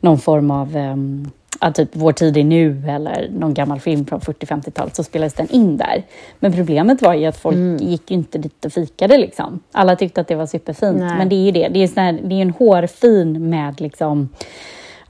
någon 0.00 0.18
form 0.18 0.50
av 0.50 0.76
um, 0.76 1.30
ja, 1.60 1.72
typ 1.72 1.88
Vår 1.92 2.12
tid 2.12 2.36
är 2.36 2.44
nu 2.44 2.82
eller 2.88 3.28
någon 3.32 3.54
gammal 3.54 3.80
film 3.80 4.06
från 4.06 4.20
40-50-talet 4.20 4.96
så 4.96 5.04
spelades 5.04 5.34
den 5.34 5.50
in 5.50 5.76
där. 5.76 6.02
Men 6.38 6.52
problemet 6.52 7.02
var 7.02 7.14
ju 7.14 7.26
att 7.26 7.36
folk 7.36 7.56
mm. 7.56 7.88
gick 7.88 8.10
inte 8.10 8.38
dit 8.38 8.64
och 8.64 8.72
fikade. 8.72 9.18
Liksom. 9.18 9.60
Alla 9.72 9.96
tyckte 9.96 10.20
att 10.20 10.28
det 10.28 10.34
var 10.34 10.46
superfint. 10.46 10.98
Nej. 10.98 11.18
Men 11.18 11.28
det 11.28 11.34
är 11.34 11.44
ju 11.44 11.50
det. 11.50 11.68
Det 11.68 11.82
är, 11.82 11.86
sån 11.86 12.02
här, 12.02 12.20
det 12.22 12.34
är 12.34 12.42
en 12.42 12.50
hårfin 12.50 13.50
med 13.50 13.80
liksom 13.80 14.28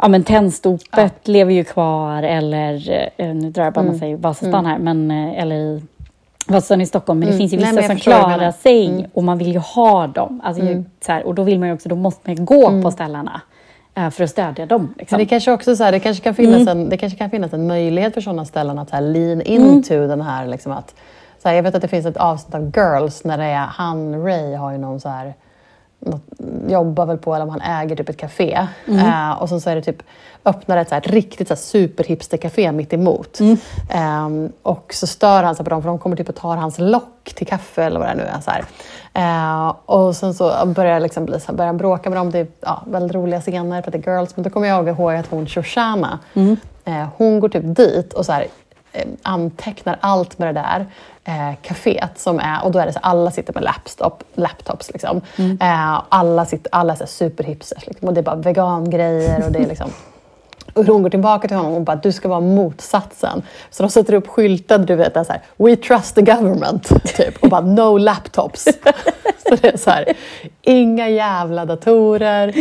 ja 0.03 0.09
men 0.09 0.25
Tennstopet 0.25 1.13
ja. 1.23 1.33
lever 1.33 1.53
ju 1.53 1.65
kvar 1.65 2.23
eller, 2.23 2.91
eh, 3.17 3.35
nu 3.35 3.51
drar 3.51 3.65
jag 3.65 3.73
bara 3.73 3.81
mm. 3.81 3.93
massa 3.93 4.07
i 4.07 4.15
Vasastan 4.15 4.55
mm. 4.55 4.65
här, 4.65 4.79
men 4.79 5.11
eh, 5.11 5.43
eller 5.43 5.83
Vasastan 6.47 6.81
i 6.81 6.87
Stockholm, 6.87 7.19
men 7.19 7.27
det 7.27 7.35
mm. 7.35 7.39
finns 7.39 7.53
ju 7.53 7.57
vissa 7.57 7.73
Nej, 7.73 7.87
som 7.87 7.97
klarar 7.97 8.53
sig 8.53 8.87
mm. 8.87 9.11
och 9.15 9.25
man 9.25 9.39
vill 9.39 9.53
ju 9.53 9.59
ha 9.59 10.07
dem. 10.07 10.41
Alltså, 10.45 10.63
mm. 10.63 10.85
så 11.01 11.13
här, 11.13 11.27
och 11.27 11.35
då 11.35 11.43
vill 11.43 11.59
man 11.59 11.69
ju 11.69 11.75
också, 11.75 11.89
då 11.89 11.97
måste 11.97 12.21
man 12.25 12.37
ju 12.37 12.45
gå 12.45 12.69
mm. 12.69 12.83
på 12.83 12.91
ställena 12.91 13.33
eh, 13.35 13.50
för 13.95 14.25
att 14.25 14.31
stödja 14.31 14.67
dem. 14.67 14.95
Liksom. 14.99 15.17
Men 15.17 15.27
det 15.27 15.29
kanske 15.29 15.53
också 15.53 15.77
så 15.77 15.85
här, 15.85 15.93
det 15.93 16.01
kanske 16.01 16.25
kan 16.25 16.35
finnas, 16.35 16.61
mm. 16.61 16.69
en, 16.69 16.89
det 16.89 16.97
kanske 16.97 17.19
kan 17.19 17.31
finnas 17.31 17.53
en 17.53 17.67
möjlighet 17.67 18.15
för 18.15 18.21
sådana 18.21 18.45
ställen 18.45 18.79
att 18.79 18.91
här, 18.91 19.01
lean 19.01 19.41
into 19.43 19.95
mm. 19.95 20.09
den 20.09 20.21
här, 20.21 20.47
liksom 20.47 20.73
att, 20.73 20.95
så 21.43 21.49
här, 21.49 21.57
jag 21.57 21.63
vet 21.63 21.75
att 21.75 21.83
det 21.83 21.89
finns 21.89 22.07
ett 22.07 22.17
avsnitt 22.17 22.55
av 22.55 22.73
Girls 22.77 23.25
när 23.25 23.39
det 23.39 23.45
är 23.45 23.67
han, 23.67 24.25
Ray 24.25 24.55
har 24.55 24.73
ju 24.73 24.79
någon 24.79 25.01
så 25.01 25.09
här 25.09 25.35
jobbar 26.69 27.07
väl 27.07 27.19
på, 27.19 27.35
eller 27.35 27.45
om 27.45 27.51
han 27.51 27.61
äger 27.61 27.97
typ 27.97 28.09
ett 28.09 28.17
café. 28.17 28.67
Eh, 28.87 29.43
och 29.43 29.49
sen 29.49 29.61
så 29.61 29.71
är 29.71 29.75
det 29.77 29.83
typ, 29.83 30.03
öppnar 30.45 30.77
ett 30.77 30.89
så 30.89 30.95
här, 30.95 31.03
riktigt 31.03 31.49
så 31.49 31.55
här, 31.55 31.61
superhipstercafé 31.61 32.73
mitt 32.73 32.93
emot. 32.93 33.41
Eh, 33.91 34.29
och 34.63 34.95
så 34.95 35.07
stör 35.07 35.43
han 35.43 35.55
sig 35.55 35.65
på 35.65 35.71
dem, 35.71 35.83
för 35.83 35.89
de 35.89 35.99
kommer 35.99 36.17
typ 36.17 36.29
och 36.29 36.35
tar 36.35 36.57
hans 36.57 36.79
lock 36.79 37.33
till 37.35 37.47
kaffe 37.47 37.85
eller 37.85 38.01
vad 38.01 38.09
det 38.09 38.15
nu 38.15 38.23
är. 38.23 38.41
Så. 38.41 38.51
Eh, 39.15 39.75
och 39.87 40.17
sen 40.17 40.35
så 40.35 40.67
börjar, 40.67 40.93
jag 40.93 41.03
liksom 41.03 41.25
bli, 41.25 41.41
så 41.41 41.47
här, 41.47 41.55
börjar 41.55 41.67
han 41.67 41.77
bråka 41.77 42.11
med 42.11 42.19
dem. 42.19 42.31
Det 42.31 42.39
är 42.39 42.47
ja, 42.61 42.83
väldigt 42.87 43.15
roliga 43.15 43.41
scener 43.41 43.83
för 43.83 43.89
att 43.89 44.03
det 44.03 44.09
är 44.09 44.13
girls. 44.13 44.37
Men 44.37 44.43
då 44.43 44.51
kommer 44.51 44.69
jag 44.69 44.89
ihåg 44.89 45.15
att 45.15 45.27
hon 45.31 45.47
Shoshana, 45.47 46.19
eh, 46.85 47.07
hon 47.17 47.41
går 47.41 47.49
typ 47.49 47.77
dit 47.77 48.13
och 48.13 48.27
så 48.27 48.33
här, 48.33 48.47
antecknar 49.23 49.99
allt 50.01 50.39
med 50.39 50.55
det 50.55 50.61
där 50.61 50.87
eh, 51.25 51.55
kaféet. 51.63 52.19
Som 52.19 52.39
är, 52.39 52.65
och 52.65 52.73
då 52.73 52.79
är 52.79 52.87
det 52.87 52.93
så 52.93 52.99
alla 53.03 53.31
sitter 53.31 53.53
med 53.53 53.63
laptop, 53.63 54.23
laptops. 54.35 54.91
Liksom. 54.93 55.21
Eh, 55.61 56.03
alla, 56.09 56.47
sitter, 56.47 56.75
alla 56.75 56.93
är 56.93 57.07
superhipsters. 57.07 57.87
Liksom, 57.87 58.09
och 58.09 58.15
det 58.15 58.21
är 58.21 58.25
bara 58.25 58.37
vegangrejer 58.37 59.45
och 59.47 59.53
det 59.53 59.59
är 59.59 59.67
liksom 59.67 59.91
och 60.73 60.85
hon 60.85 61.03
går 61.03 61.11
tillbaka 61.11 61.49
till 61.49 61.57
honom 61.57 61.75
och 61.75 61.81
bara, 61.81 61.97
du 61.97 62.13
ska 62.13 62.29
vara 62.29 62.41
motsatsen. 62.41 63.43
Så 63.71 63.83
de 63.83 63.89
sätter 63.91 64.15
upp 64.15 64.29
skyltar, 64.29 64.79
du 64.79 64.95
vet, 64.95 65.15
där 65.15 65.25
så 65.25 65.33
här, 65.33 65.43
we 65.57 65.77
trust 65.77 66.15
the 66.15 66.23
government, 66.23 66.89
typ. 67.17 67.43
Och 67.43 67.49
bara, 67.49 67.61
no 67.61 67.99
laptops. 67.99 68.65
så 69.49 69.57
det 69.63 69.75
är 69.75 69.77
så 69.77 69.91
här, 69.91 70.05
inga 70.63 71.09
jävla 71.09 71.65
datorer, 71.65 72.55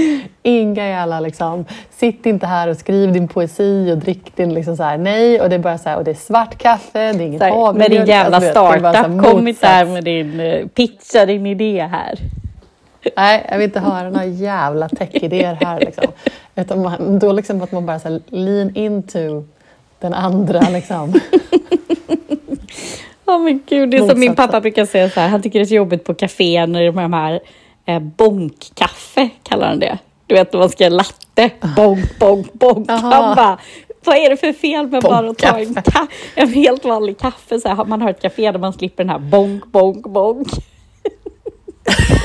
inga 0.44 0.88
jävla 0.88 1.20
liksom, 1.20 1.66
sitt 1.92 2.26
inte 2.26 2.48
här 2.48 2.68
och 2.68 2.78
skriv 2.78 3.14
din 3.14 3.28
poesi 3.28 3.92
och 3.92 3.98
drick 3.98 4.36
din 4.36 4.54
liksom 4.54 4.78
så 4.78 4.84
här, 4.84 4.98
nej. 4.98 5.42
Och 5.42 5.50
det 5.50 5.56
är 5.56 5.60
bara 5.60 5.78
så 5.78 5.90
här, 5.90 5.98
och 5.98 6.04
det 6.04 6.12
är 6.12 6.16
svart 6.16 6.58
kaffe, 6.58 7.14
det 7.14 7.24
är 7.24 7.28
inget 7.28 7.42
här, 7.42 7.74
med 7.74 7.92
din 7.92 8.06
jävla 8.06 8.38
Alltså, 8.38 8.54
du 8.54 8.64
vet, 8.64 8.74
det 8.74 8.78
är 8.78 8.82
bara 8.82 8.94
så 8.94 8.98
här 8.98 9.04
startup, 9.04 9.32
kom 9.32 9.48
inte 9.48 9.68
här 9.68 9.86
med 9.86 10.04
din, 10.04 10.40
eh, 10.40 10.68
pitcha 10.68 11.26
din 11.26 11.46
idé 11.46 11.88
här. 11.92 12.20
Nej, 13.18 13.46
jag 13.50 13.58
vill 13.58 13.66
inte 13.66 13.80
höra 13.80 14.10
några 14.10 14.26
jävla 14.26 14.90
tech-idéer 14.90 15.58
här. 15.62 15.80
Liksom. 15.80 16.06
Utan 16.56 16.82
man, 16.82 17.20
då 17.20 17.32
liksom 17.32 17.62
att 17.62 17.72
man 17.72 17.86
bara 17.86 18.00
så 18.00 18.10
här, 18.10 18.22
lean 18.28 18.76
into 18.76 19.44
den 20.00 20.14
andra. 20.14 20.60
Liksom. 20.70 21.14
Ja 23.26 23.38
men 23.38 23.62
gud, 23.70 23.90
det 23.90 23.98
är 23.98 24.00
som 24.10 24.20
min 24.20 24.30
Motsatsen. 24.30 24.36
pappa 24.36 24.62
brukar 24.62 24.86
säga 24.86 25.10
så 25.10 25.20
här, 25.20 25.28
han 25.30 25.42
tycker 25.42 25.60
det 25.60 25.64
är 25.64 25.68
så 25.68 25.74
jobbigt 25.76 26.04
på 26.04 26.14
kafé 26.14 26.66
när 26.66 26.80
det 26.80 26.86
är 26.88 26.92
de 26.92 27.14
här 27.14 27.40
eh, 27.86 28.00
bonkkaffe, 28.00 29.30
kallar 29.44 29.68
han 29.68 29.80
det. 29.80 29.98
Du 30.28 30.36
vet 30.36 30.54
när 30.54 30.60
man 30.60 30.70
ska 30.70 30.84
göra 30.84 30.94
latte, 30.94 31.50
bonk, 31.76 32.20
bonk, 32.20 32.54
bonk. 32.54 32.90
Han 32.90 33.36
bara, 33.36 33.58
vad 34.06 34.18
är 34.18 34.30
det 34.30 34.38
för 34.38 34.54
fel 34.54 34.88
med 34.88 35.02
bara 35.04 35.30
att 35.30 35.38
ta 35.38 35.60
en, 35.60 35.76
ka- 35.76 36.08
en 36.36 36.54
helt 36.54 36.86
vanlig 36.86 37.18
kaffe? 37.20 37.60
Så 37.60 37.68
här, 37.70 37.86
man 37.86 38.02
har 38.02 38.10
ett 38.10 38.22
café 38.22 38.52
där 38.52 38.60
man 38.60 38.74
slipper 38.74 39.04
den 39.04 39.10
här 39.10 39.20
bonk, 39.20 39.66
bonk, 39.66 40.08
bonk. 40.08 40.48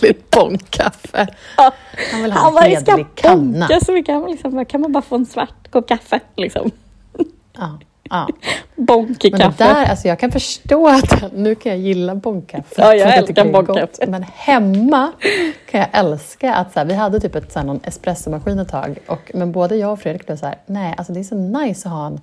Bonkkaffe. 0.30 1.26
Ja. 1.56 1.72
Han 2.12 2.22
vill 2.22 2.32
ha 2.32 2.40
Han 2.40 2.56
en 2.56 2.62
hederlig 2.62 3.06
kanna. 3.14 3.66
bonka 3.66 3.84
så 3.84 3.92
mycket. 3.92 4.12
Han 4.12 4.22
bara 4.22 4.30
liksom, 4.30 4.64
kan 4.64 4.80
man 4.80 4.92
bara 4.92 5.02
få 5.02 5.16
en 5.16 5.26
svart 5.26 5.70
kopp 5.70 5.88
kaffe? 5.88 6.20
Liksom. 6.36 6.70
Ja, 7.52 7.78
ja. 8.10 8.28
Bonk 8.76 9.24
Men 9.32 9.52
där, 9.58 9.84
alltså 9.84 10.08
jag 10.08 10.18
kan 10.18 10.32
förstå 10.32 10.88
att 10.88 11.32
nu 11.32 11.54
kan 11.54 11.72
jag 11.72 11.80
gilla 11.80 12.14
bonkkaffe. 12.14 12.74
Ja, 12.76 12.94
jag 12.94 13.12
för 13.12 13.18
att 13.22 13.28
älskar 13.28 13.52
bonkkaffe. 13.52 14.06
Men 14.06 14.22
hemma 14.22 15.12
kan 15.70 15.80
jag 15.80 15.88
älska 15.92 16.54
att 16.54 16.72
så 16.72 16.78
här, 16.78 16.86
vi 16.86 16.94
hade 16.94 17.20
typ 17.20 17.34
ett, 17.34 17.52
så 17.52 17.58
här, 17.58 17.66
någon 17.66 17.80
espressomaskin 17.84 18.58
ett 18.58 18.68
tag. 18.68 18.98
Och, 19.06 19.30
men 19.34 19.52
både 19.52 19.76
jag 19.76 19.92
och 19.92 20.00
Fredrik 20.00 20.26
blev 20.26 20.36
så 20.36 20.46
här, 20.46 20.58
nej 20.66 20.94
alltså 20.98 21.12
det 21.12 21.20
är 21.20 21.24
så 21.24 21.34
nice 21.34 21.88
att 21.88 21.94
ha 21.94 22.06
en, 22.06 22.20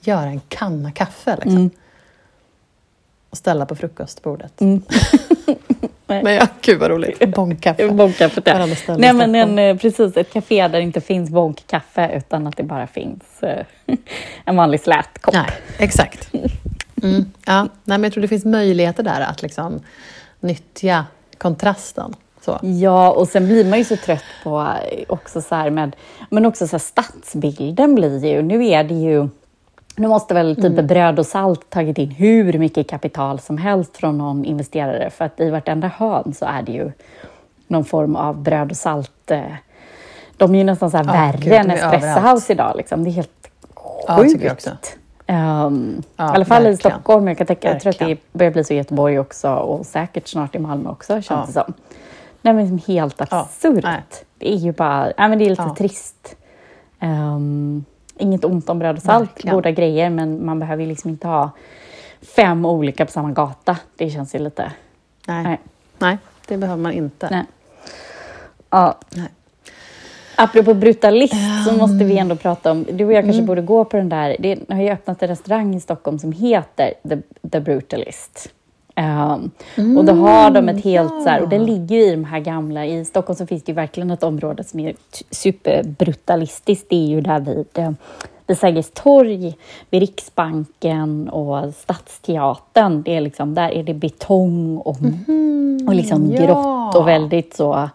göra 0.00 0.26
en 0.26 0.40
kanna 0.48 0.92
kaffe. 0.92 1.34
Liksom. 1.36 1.56
Mm. 1.56 1.70
Och 3.30 3.36
ställa 3.36 3.66
på 3.66 3.76
frukostbordet. 3.76 4.60
Mm. 4.60 4.82
Men 6.22 6.34
ja, 6.34 6.46
gud 6.60 6.80
vad 6.80 6.90
roligt. 6.90 7.34
Bonkkaffe. 7.34 7.88
Bonkkaffet, 7.88 8.46
ja. 8.46 8.66
Nej, 8.96 9.12
men 9.12 9.34
en, 9.34 9.58
eh, 9.58 9.76
precis 9.76 10.16
ett 10.16 10.32
café 10.32 10.62
där 10.62 10.68
det 10.68 10.82
inte 10.82 11.00
finns 11.00 11.30
bonkkaffe 11.30 12.10
utan 12.16 12.46
att 12.46 12.56
det 12.56 12.62
bara 12.62 12.86
finns 12.86 13.42
eh, 13.42 13.66
en 14.44 14.56
vanlig 14.56 14.80
slät 14.80 15.18
kopp. 15.20 15.34
Nej, 15.34 15.50
exakt. 15.78 16.30
Mm, 17.02 17.24
ja. 17.46 17.62
Nej, 17.62 17.68
men 17.98 18.02
jag 18.02 18.12
tror 18.12 18.22
det 18.22 18.28
finns 18.28 18.44
möjligheter 18.44 19.02
där 19.02 19.20
att 19.20 19.42
liksom 19.42 19.80
nyttja 20.40 21.06
kontrasten. 21.38 22.14
Så. 22.44 22.58
Ja, 22.62 23.10
och 23.10 23.28
sen 23.28 23.46
blir 23.46 23.64
man 23.64 23.78
ju 23.78 23.84
så 23.84 23.96
trött 23.96 24.24
på 24.44 24.60
eh, 24.60 25.04
också 25.08 25.40
så 25.40 25.54
här 25.54 25.70
med, 25.70 25.96
men 26.30 26.46
också 26.46 26.66
så 26.66 26.72
här 26.72 26.78
stadsbilden 26.78 27.94
blir 27.94 28.26
ju, 28.26 28.42
nu 28.42 28.66
är 28.66 28.84
det 28.84 28.94
ju, 28.94 29.28
nu 29.96 30.08
måste 30.08 30.34
väl 30.34 30.56
typ 30.56 30.64
Mm. 30.64 30.86
bröd 30.86 31.18
och 31.18 31.26
salt 31.26 31.70
tagit 31.70 31.98
in 31.98 32.10
hur 32.10 32.58
mycket 32.58 32.88
kapital 32.88 33.40
som 33.40 33.58
helst 33.58 33.96
från 33.96 34.18
någon 34.18 34.44
investerare, 34.44 35.10
för 35.10 35.24
att 35.24 35.40
i 35.40 35.50
vartenda 35.50 35.88
hörn 35.96 36.34
så 36.34 36.44
är 36.46 36.62
det 36.62 36.72
ju 36.72 36.92
någon 37.66 37.84
form 37.84 38.16
av 38.16 38.38
bröd 38.42 38.70
och 38.70 38.76
salt. 38.76 39.30
Eh, 39.30 39.40
de 40.36 40.54
är 40.54 40.58
ju 40.58 40.64
nästan 40.64 40.90
så 40.90 40.96
här 40.96 41.04
Ja, 41.04 41.12
värre 41.12 41.38
gud, 41.38 41.52
än 41.52 41.70
Espresso 41.70 42.52
idag, 42.52 42.76
liksom. 42.76 43.04
det 43.04 43.10
är 43.10 43.12
helt 43.12 43.48
Ja, 44.06 44.16
sjukt. 44.16 44.42
jag 44.44 44.52
också. 44.52 44.70
Ehm, 45.26 46.02
Ja, 46.16 46.24
I 46.32 46.34
alla 46.34 46.44
fall 46.44 46.62
i 46.62 46.64
verkligen. 46.64 46.76
Stockholm. 46.76 47.28
Jag, 47.28 47.38
kan 47.38 47.46
tänka, 47.46 47.68
jag 47.72 47.80
tror 47.80 47.90
att 47.90 47.98
det 47.98 48.16
börjar 48.32 48.52
bli 48.52 48.64
så 48.64 48.72
i 48.72 48.76
Göteborg 48.76 49.18
också 49.18 49.50
och 49.54 49.86
säkert 49.86 50.28
snart 50.28 50.54
i 50.54 50.58
Malmö 50.58 50.90
också 50.90 51.12
känns 51.22 51.26
Ja. 51.30 51.44
det 51.46 51.52
som. 51.52 51.72
Nej, 52.42 52.54
men 52.54 52.78
helt 52.86 53.20
absurt. 53.32 53.84
nej. 53.84 54.02
Det 54.38 54.52
är 54.52 54.56
ju 54.56 54.72
bara, 54.72 55.04
nej, 55.18 55.28
men 55.28 55.38
det 55.38 55.44
är 55.44 55.50
lite 55.50 55.62
Ja. 55.62 55.74
trist. 55.78 56.36
Ehm, 57.00 57.84
inget 58.22 58.44
ont 58.44 58.68
om 58.68 58.78
bröd 58.78 58.96
och 58.96 59.02
salt, 59.02 59.30
Verkligen. 59.30 59.54
goda 59.56 59.70
grejer, 59.70 60.10
men 60.10 60.46
man 60.46 60.58
behöver 60.58 60.82
ju 60.82 60.88
liksom 60.88 61.10
inte 61.10 61.28
ha 61.28 61.50
fem 62.36 62.64
olika 62.66 63.06
på 63.06 63.12
samma 63.12 63.30
gata. 63.30 63.76
Det 63.96 64.10
känns 64.10 64.34
ju 64.34 64.38
lite... 64.38 64.72
Nej. 65.26 65.42
Nej. 65.44 65.58
Nej, 65.98 66.18
det 66.48 66.56
behöver 66.56 66.82
man 66.82 66.92
inte. 66.92 67.28
Nej. 67.30 67.44
Ja. 68.70 68.98
Nej. 69.16 69.28
Apropå 70.36 70.74
brutalist 70.74 71.34
så 71.66 71.72
måste 71.76 72.04
vi 72.04 72.18
ändå 72.18 72.36
prata 72.36 72.70
om, 72.70 72.86
du 72.92 73.04
och 73.04 73.12
jag 73.12 73.18
Mm. 73.18 73.24
kanske 73.32 73.42
borde 73.46 73.62
gå 73.62 73.84
på 73.84 73.96
den 73.96 74.08
där, 74.08 74.36
det 74.38 74.58
har 74.68 74.82
ju 74.82 74.90
öppnat 74.90 75.22
en 75.22 75.28
restaurang 75.28 75.74
i 75.74 75.80
Stockholm 75.80 76.18
som 76.18 76.32
heter 76.32 76.94
The, 77.08 77.16
The 77.50 77.60
Brutalist. 77.60 78.48
Um, 78.96 79.96
och 79.96 80.04
då 80.04 80.12
har 80.12 80.50
de 80.50 80.68
ett 80.68 80.84
helt 80.84 81.22
så 81.22 81.28
här, 81.28 81.42
och 81.42 81.48
det 81.48 81.58
ligger 81.58 81.96
ju 81.96 82.02
i 82.02 82.10
de 82.10 82.24
här 82.24 82.40
gamla, 82.40 82.86
i 82.86 83.04
Stockholm 83.04 83.36
så 83.36 83.46
finns 83.46 83.62
det 83.62 83.70
ju 83.72 83.76
verkligen 83.76 84.10
ett 84.10 84.22
område 84.22 84.64
som 84.64 84.80
är 84.80 84.94
superbrutalistiskt, 85.30 86.86
det 86.88 86.96
är 86.96 87.06
ju 87.06 87.20
där 87.20 87.40
vid, 87.40 87.66
eh, 87.74 87.92
vid 88.46 88.58
Sergels 88.58 88.90
torg, 88.94 89.56
vid 89.90 90.00
Riksbanken 90.00 91.28
och 91.28 91.74
Stadsteatern, 91.74 93.02
det 93.02 93.16
är 93.16 93.20
liksom, 93.20 93.54
där 93.54 93.70
är 93.70 93.82
det 93.82 93.94
betong 93.94 94.78
och, 94.78 94.96
och 95.86 95.94
liksom 95.94 96.32
ja. 96.32 96.46
grått 96.46 96.96
och 96.96 97.08
väldigt 97.08 97.54
så 97.54 97.88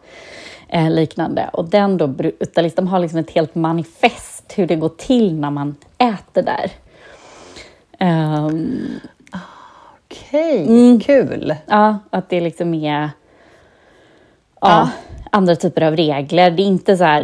eh, 0.67 0.89
liknande. 0.89 1.49
Och 1.53 1.65
den 1.65 1.97
då, 1.97 2.07
Brutalist, 2.07 2.75
de 2.75 2.88
har 2.88 2.99
liksom 2.99 3.19
ett 3.19 3.31
helt 3.31 3.55
manifest 3.55 4.53
hur 4.55 4.67
det 4.67 4.75
går 4.75 4.89
till 4.89 5.39
när 5.39 5.51
man 5.51 5.75
äter 5.97 6.41
där. 6.41 6.71
Ehm, 7.99 8.99
Okej, 10.27 10.65
Mm. 10.67 10.99
kul. 10.99 11.56
ja, 11.67 11.97
att 12.10 12.30
det 12.30 12.41
liksom 12.41 12.73
är 12.73 13.01
ja, 13.01 13.10
Ja. 14.62 14.89
andra 15.32 15.56
typer 15.56 15.82
av 15.82 15.95
regler. 15.95 16.51
Det 16.51 16.62
är 16.63 16.67
inte 16.67 16.97
så 16.97 17.03
här, 17.03 17.23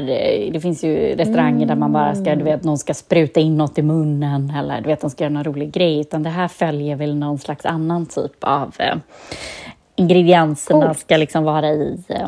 det 0.53 0.59
finns 0.59 0.83
ju 0.83 1.15
restauranger 1.15 1.65
där 1.65 1.75
man 1.75 1.93
bara 1.93 2.15
ska, 2.15 2.35
du 2.35 2.43
vet, 2.43 2.63
någon 2.63 2.77
ska 2.77 2.93
spruta 2.93 3.39
in 3.39 3.57
något 3.57 3.77
i 3.77 3.81
munnen 3.81 4.53
eller 4.57 4.81
du 4.81 4.87
vet, 4.87 5.01
de 5.01 5.09
ska 5.09 5.23
göra 5.23 5.33
någon 5.33 5.43
rolig 5.43 5.71
grej. 5.71 5.99
Utan 5.99 6.23
det 6.23 6.29
här 6.29 6.47
följer 6.47 6.95
väl 6.95 7.15
någon 7.15 7.39
slags 7.39 7.65
annan 7.65 8.05
typ 8.05 8.43
av 8.43 8.73
eh, 8.79 8.95
ingredienserna 9.95 10.85
Coolt. 10.85 10.99
ska 10.99 11.17
liksom 11.17 11.43
vara 11.43 11.69
i 11.69 11.97
eh, 12.09 12.27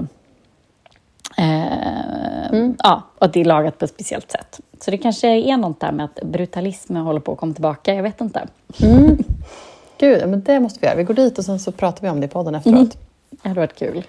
Eh, 1.38 2.70
Ja, 2.84 3.02
och 3.20 3.30
det 3.30 3.42
är 3.42 3.46
lagat 3.46 3.78
på 3.80 3.86
ett 3.86 3.92
speciellt 3.92 4.32
sätt. 4.32 4.60
Så 4.82 4.92
det 4.92 4.98
kanske 4.98 5.28
är 5.28 5.58
något 5.58 5.80
där 5.80 5.92
med 5.92 6.06
att 6.06 6.20
brutalismen 6.24 7.04
håller 7.04 7.20
på 7.20 7.32
att 7.32 7.38
komma 7.38 7.54
tillbaka. 7.54 7.94
Jag 7.94 8.04
vet 8.04 8.22
inte. 8.22 8.48
Gud, 9.98 10.30
men 10.30 10.42
det 10.42 10.60
måste 10.60 10.80
vi 10.80 10.88
göra. 10.88 10.98
Vi 10.98 11.04
går 11.04 11.14
dit 11.14 11.38
och 11.38 11.46
sen 11.46 11.60
så 11.60 11.72
pratar 11.72 12.02
vi 12.02 12.10
om 12.10 12.20
det 12.20 12.26
i 12.26 12.30
podden 12.30 12.56
efteråt. 12.56 12.98
Det 13.30 13.50
hade 13.50 13.60
varit 13.60 13.76
kul. 13.76 14.04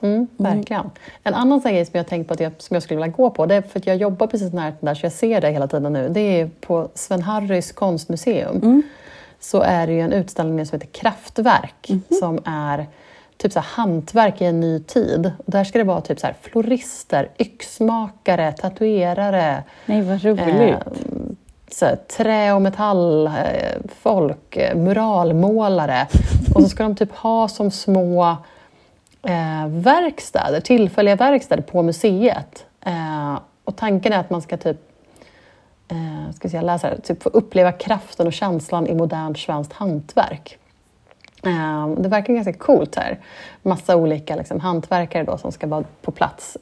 Mm, 0.00 0.26
verkligen. 0.36 0.90
En 1.24 1.34
annan 1.34 1.60
sån 1.60 1.72
grej 1.72 1.86
som 1.86 1.96
jag 1.96 2.06
tänkt 2.06 2.28
på 2.28 2.34
att 2.34 2.40
jag, 2.40 2.52
som 2.58 2.74
jag 2.74 2.82
skulle 2.82 3.00
vilja 3.00 3.16
gå 3.16 3.30
på, 3.30 3.46
det 3.46 3.54
är 3.54 3.62
för 3.62 3.78
att 3.78 3.86
jag 3.86 3.96
jobbar 3.96 4.26
precis 4.26 4.52
nära 4.52 4.64
den 4.64 4.76
där 4.80 4.94
så 4.94 5.06
jag 5.06 5.12
ser 5.12 5.40
det 5.40 5.50
hela 5.50 5.68
tiden 5.68 5.92
nu. 5.92 6.08
Det 6.08 6.20
är 6.20 6.50
på 6.60 6.88
Sven-Harrys 6.94 7.72
konstmuseum. 7.72 8.82
Så 9.40 9.60
är 9.60 9.86
det 9.86 9.92
ju 9.92 10.00
en 10.00 10.12
utställning 10.12 10.66
som 10.66 10.80
heter 10.80 10.92
Kraftverk 10.92 11.90
som 12.20 12.38
är 12.44 12.86
typ 13.36 13.52
så 13.52 13.60
här 13.60 13.66
hantverk 13.66 14.40
i 14.40 14.44
en 14.44 14.60
ny 14.60 14.80
tid. 14.80 15.32
Och 15.38 15.52
där 15.52 15.64
ska 15.64 15.78
det 15.78 15.84
vara 15.84 16.00
typ 16.00 16.20
så 16.20 16.26
här 16.26 16.36
florister, 16.40 17.28
yxmakare, 17.38 18.52
tatuerare, 18.52 19.62
Nej, 19.86 20.02
vad 20.02 20.24
roligt. 20.24 20.74
Eh, 20.74 20.76
så 21.74 21.86
här, 21.86 21.96
trä 21.96 22.52
och 22.52 22.62
metallfolk, 22.62 24.56
eh, 24.56 24.76
muralmålare. 24.76 26.06
Och 26.54 26.62
så 26.62 26.68
ska 26.68 26.82
de 26.82 26.96
typ 26.96 27.12
ha 27.12 27.48
som 27.48 27.70
små 27.70 28.36
eh, 29.22 29.66
verkstäder, 29.68 30.60
tillfälliga 30.60 31.16
verkstäder 31.16 31.62
på 31.62 31.82
museet. 31.82 32.66
Eh, 32.80 33.38
och 33.64 33.76
tanken 33.76 34.12
är 34.12 34.18
att 34.18 34.30
man 34.30 34.42
ska 34.42 34.56
typ 34.56 34.80
eh, 35.88 36.34
ska 36.34 36.60
läser 36.60 36.88
här, 36.88 36.96
typ 36.96 37.22
få 37.22 37.28
uppleva 37.28 37.72
kraften 37.72 38.26
och 38.26 38.32
känslan 38.32 38.86
i 38.86 38.94
modernt 38.94 39.38
svenskt 39.38 39.72
hantverk. 39.72 40.58
Det 41.96 42.08
verkar 42.08 42.34
ganska 42.34 42.52
coolt 42.52 42.96
här. 42.96 43.18
Massa 43.62 43.96
olika 43.96 44.36
liksom, 44.36 44.60
hantverkare 44.60 45.24
då 45.24 45.38
som 45.38 45.52
ska 45.52 45.66
vara 45.66 45.84
på 46.02 46.10
plats. 46.10 46.56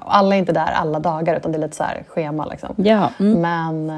Alla 0.00 0.34
är 0.34 0.38
inte 0.38 0.52
där 0.52 0.72
alla 0.72 1.00
dagar 1.00 1.36
utan 1.36 1.52
det 1.52 1.58
är 1.58 1.60
lite 1.60 1.76
så 1.76 1.84
här 1.84 2.04
schema. 2.08 2.46
Liksom. 2.46 2.74
Ja, 2.76 3.10
mm. 3.18 3.40
Men 3.40 3.90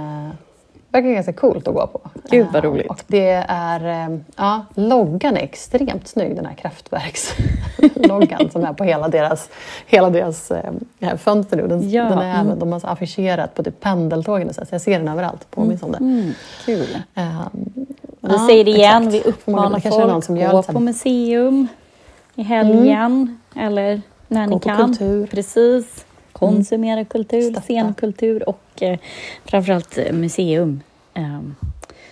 verkar 0.96 1.14
ganska 1.14 1.32
coolt 1.32 1.68
att 1.68 1.74
gå 1.74 1.86
på. 1.86 2.00
Gud 2.30 2.46
vad 2.52 2.64
roligt. 2.64 2.86
Och 2.90 3.02
det 3.06 3.44
är, 3.48 4.20
ja, 4.36 4.64
loggan 4.74 5.36
är 5.36 5.40
extremt 5.40 6.08
snygg, 6.08 6.36
den 6.36 6.46
här 6.46 6.54
kraftverksloggan 6.54 8.50
som 8.52 8.64
är 8.64 8.72
på 8.72 8.84
hela 8.84 9.08
deras, 9.08 9.48
hela 9.86 10.10
deras 10.10 10.50
äh, 10.50 11.16
fönster 11.16 11.56
nu. 11.56 11.66
Den, 11.66 11.90
Ja, 11.90 12.04
den 12.04 12.18
är 12.18 12.34
mm. 12.34 12.46
även, 12.46 12.58
de 12.58 12.72
har 12.72 12.80
affischerat 12.84 13.54
på 13.54 13.62
typ 13.62 13.80
pendeltågen 13.80 14.48
och 14.48 14.54
så, 14.54 14.66
så 14.66 14.74
jag 14.74 14.80
ser 14.80 14.98
den 14.98 15.08
överallt, 15.08 15.50
påminns 15.50 15.82
om 15.82 15.92
det. 15.92 15.98
Mm, 15.98 16.32
kul. 16.64 16.98
Ehm, 17.14 17.34
Vi 18.20 18.32
ja, 18.32 18.46
säger 18.46 18.64
det 18.64 18.70
igen, 18.70 19.08
exakt. 19.08 19.26
vi 19.26 19.30
uppmanar 19.30 19.80
folk 19.80 20.24
som 20.24 20.36
gör 20.36 20.52
gå 20.52 20.62
på 20.62 20.80
museum 20.80 21.68
i 22.34 22.42
helgen 22.42 23.40
eller 23.56 24.00
när 24.28 24.46
ni 24.46 24.52
Gå 24.52 24.58
på 24.58 24.68
kan. 24.68 24.76
kultur. 24.76 25.26
Precis. 25.26 26.04
Konsumera 26.32 27.04
kultur, 27.04 27.42
Stötta. 27.42 27.60
scenkultur 27.60 28.48
och 28.48 28.82
eh, 28.82 28.98
framförallt 29.44 29.98
eh, 29.98 30.12
museum 31.16 31.56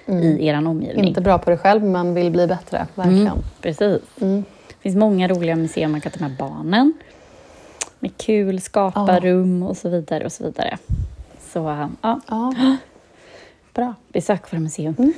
eh, 0.07 0.37
i 0.41 0.47
er 0.47 0.55
omgivning. 0.55 0.91
Mm. 0.91 1.05
Inte 1.05 1.21
bra 1.21 1.39
på 1.39 1.51
det 1.51 1.57
själv, 1.57 1.85
men 1.85 2.15
vill 2.15 2.31
bli 2.31 2.47
bättre. 2.47 2.87
Verkligen. 2.95 3.27
Mm, 3.27 3.39
precis. 3.61 4.03
Mm. 4.21 4.45
Det 4.69 4.75
finns 4.81 4.97
många 4.97 5.29
roliga 5.29 5.57
museer 5.57 5.89
man 5.89 6.01
kan 6.01 6.13
ta 6.13 6.21
med 6.21 6.37
barnen. 6.37 6.93
Med 7.99 8.17
kul 8.17 8.61
skaparrum 8.61 9.63
och 9.63 9.77
så 9.77 9.89
vidare 9.89 10.25
och 10.25 10.33
så 10.33 10.45
vidare. 10.45 10.79
Så 11.53 11.89
ja, 12.03 12.21
Ja. 12.29 12.55
Bra. 13.75 13.95
besök 14.09 14.53
våra 14.53 14.61
museum. 14.61 14.95
Mm. 14.99 15.13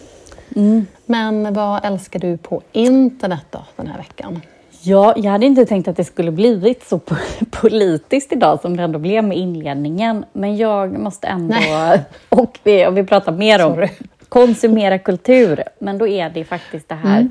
Mm. 0.56 0.86
Men 1.06 1.54
vad 1.54 1.84
älskar 1.84 2.20
du 2.20 2.36
på 2.36 2.62
internet 2.72 3.46
då, 3.50 3.64
den 3.76 3.86
här 3.86 3.98
veckan? 3.98 4.40
Ja, 4.86 5.14
jag 5.16 5.32
hade 5.32 5.46
inte 5.46 5.66
tänkt 5.66 5.88
att 5.88 5.96
det 5.96 6.04
skulle 6.04 6.30
blivit 6.30 6.88
så 6.88 6.98
po- 6.98 7.44
politiskt 7.50 8.32
idag 8.32 8.60
som 8.60 8.76
det 8.76 8.82
ändå 8.82 8.98
blev 8.98 9.24
med 9.24 9.38
inledningen. 9.38 10.24
Men 10.32 10.56
jag 10.56 10.98
måste 10.98 11.26
ändå, 11.26 11.56
och 12.28 12.58
vi, 12.62 12.86
och 12.86 12.96
vi 12.96 13.04
pratar 13.04 13.32
mer 13.32 13.64
om 13.66 13.74
Sorry. 13.74 13.88
konsumera 14.28 14.98
kultur, 14.98 15.62
men 15.78 15.98
då 15.98 16.08
är 16.08 16.30
det 16.30 16.44
faktiskt 16.44 16.88
det 16.88 16.94
här. 16.94 17.20
Mm. 17.20 17.30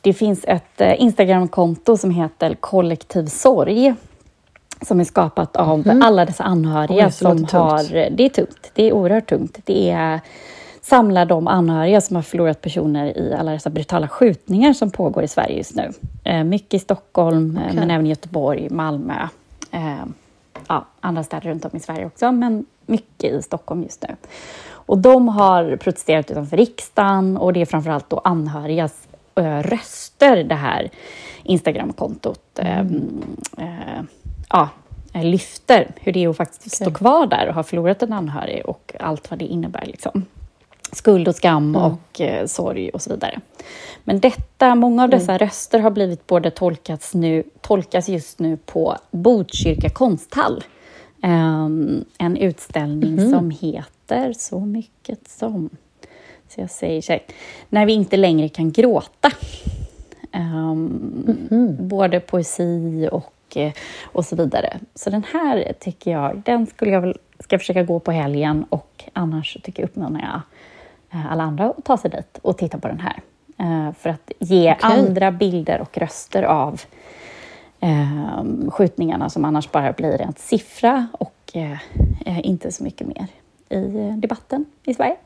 Det 0.00 0.12
finns 0.12 0.44
ett 0.44 0.80
eh, 0.80 1.02
Instagramkonto 1.02 1.96
som 1.96 2.10
heter 2.10 2.54
Kollektiv 2.54 3.26
sorg 3.26 3.94
som 4.82 5.00
är 5.00 5.04
skapat 5.04 5.56
av 5.56 6.00
alla 6.02 6.24
dessa 6.24 6.44
anhöriga 6.44 7.06
Oj, 7.06 7.12
som 7.12 7.46
har... 7.52 8.10
Det 8.10 8.24
är 8.24 8.28
tungt. 8.28 8.70
Det 8.74 8.82
är 8.84 8.92
oerhört 8.92 9.28
tungt. 9.28 9.58
Det 9.64 9.90
är 9.90 10.20
samlar 10.88 11.26
de 11.26 11.48
anhöriga 11.48 12.00
som 12.00 12.16
har 12.16 12.22
förlorat 12.22 12.60
personer 12.60 13.18
i 13.18 13.34
alla 13.34 13.52
dessa 13.52 13.70
brutala 13.70 14.08
skjutningar 14.08 14.72
som 14.72 14.90
pågår 14.90 15.24
i 15.24 15.28
Sverige 15.28 15.56
just 15.56 15.74
nu. 15.74 15.90
Eh, 16.24 16.44
mycket 16.44 16.74
i 16.74 16.78
Stockholm, 16.78 17.56
eh, 17.56 17.62
Okej. 17.62 17.76
men 17.76 17.90
även 17.90 18.06
i 18.06 18.08
Göteborg, 18.08 18.68
Malmö. 18.70 19.28
Eh, 19.70 20.04
ja, 20.68 20.86
andra 21.00 21.22
städer 21.22 21.48
runt 21.48 21.64
om 21.64 21.70
i 21.74 21.80
Sverige 21.80 22.06
också, 22.06 22.32
men 22.32 22.66
mycket 22.86 23.32
i 23.32 23.42
Stockholm 23.42 23.82
just 23.82 24.02
nu. 24.02 24.16
Och 24.68 24.98
de 24.98 25.28
har 25.28 25.76
protesterat 25.76 26.30
utanför 26.30 26.56
riksdagen 26.56 27.36
och 27.36 27.52
det 27.52 27.60
är 27.60 27.66
framförallt 27.66 28.10
då 28.10 28.18
anhörigas 28.18 29.08
röster 29.62 30.44
det 30.44 30.54
här 30.54 30.90
Instagramkontot 31.42 32.58
eh, 32.58 32.84
ja, 34.48 34.68
lyfter. 35.12 35.90
Hur 35.96 36.12
det 36.12 36.24
är 36.24 36.28
att 36.28 36.36
faktiskt 36.36 36.76
stå 36.76 36.84
Okej. 36.84 36.94
kvar 36.94 37.26
där 37.26 37.48
och 37.48 37.54
ha 37.54 37.62
förlorat 37.62 38.02
en 38.02 38.12
anhörig 38.12 38.66
och 38.66 38.94
allt 39.00 39.30
vad 39.30 39.38
det 39.38 39.44
innebär. 39.44 39.86
Liksom. 39.86 40.26
Skuld 40.92 41.28
och 41.28 41.34
skam 41.34 41.76
och 41.76 42.20
eh, 42.20 42.46
sorg 42.46 42.90
och 42.90 43.02
så 43.02 43.10
vidare. 43.10 43.40
Men 44.04 44.20
detta, 44.20 44.74
många 44.74 45.02
av 45.02 45.10
dessa 45.10 45.38
röster 45.38 45.78
har 45.78 45.90
blivit 45.90 46.26
både 46.26 46.50
tolkats, 46.50 47.14
nu, 47.14 47.42
tolkas 47.60 48.08
just 48.08 48.38
nu 48.38 48.56
på 48.56 48.96
Botkyrka 49.10 49.88
konsthall. 49.88 50.64
Ehm, 51.22 52.04
en 52.18 52.36
utställning 52.36 53.30
som 53.30 53.50
heter 53.50 54.32
Så 54.32 54.60
mycket 54.60 55.28
som... 55.28 55.70
Så 56.48 56.60
jag 56.60 56.70
säger 56.70 57.02
så 57.02 57.12
här, 57.12 57.22
När 57.68 57.86
vi 57.86 57.92
inte 57.92 58.16
längre 58.16 58.48
kan 58.48 58.72
gråta. 58.72 59.30
Ehm, 60.32 61.36
Både 61.80 62.20
poesi 62.20 63.08
och, 63.12 63.56
eh, 63.56 63.72
och 64.04 64.24
så 64.24 64.36
vidare. 64.36 64.78
Så 64.94 65.10
den 65.10 65.24
här 65.32 65.72
tycker 65.80 66.10
jag, 66.10 66.42
den 66.44 66.66
skulle 66.66 66.90
jag 66.90 67.00
väl 67.00 67.18
ska 67.40 67.58
försöka 67.58 67.82
gå 67.82 68.00
på 68.00 68.12
helgen 68.12 68.64
och 68.68 69.04
annars 69.12 69.56
tycker 69.62 69.82
jag 69.82 69.88
uppmanar 69.88 70.20
jag 70.20 70.40
alla 71.10 71.42
andra 71.44 71.70
att 71.78 71.84
ta 71.84 71.96
sig 71.96 72.10
dit 72.10 72.38
och 72.42 72.58
titta 72.58 72.78
på 72.78 72.88
den 72.88 73.00
här. 73.00 73.20
Eh, 73.58 73.92
För 73.94 74.10
att 74.10 74.30
ge 74.38 74.72
Okej. 74.72 74.98
andra 74.98 75.32
bilder 75.32 75.80
och 75.80 75.98
röster 75.98 76.42
av 76.42 76.80
eh, 77.80 78.44
skjutningarna 78.70 79.30
som 79.30 79.44
annars 79.44 79.70
bara 79.70 79.92
blir 79.92 80.20
en 80.20 80.34
siffra 80.36 81.06
och 81.12 81.50
eh, 81.54 81.72
eh, 82.26 82.46
inte 82.46 82.72
så 82.72 82.84
mycket 82.84 83.06
mer 83.06 83.26
i 83.68 83.98
eh, 84.08 84.16
debatten 84.16 84.64
i 84.84 84.94
Sverige. 84.94 85.16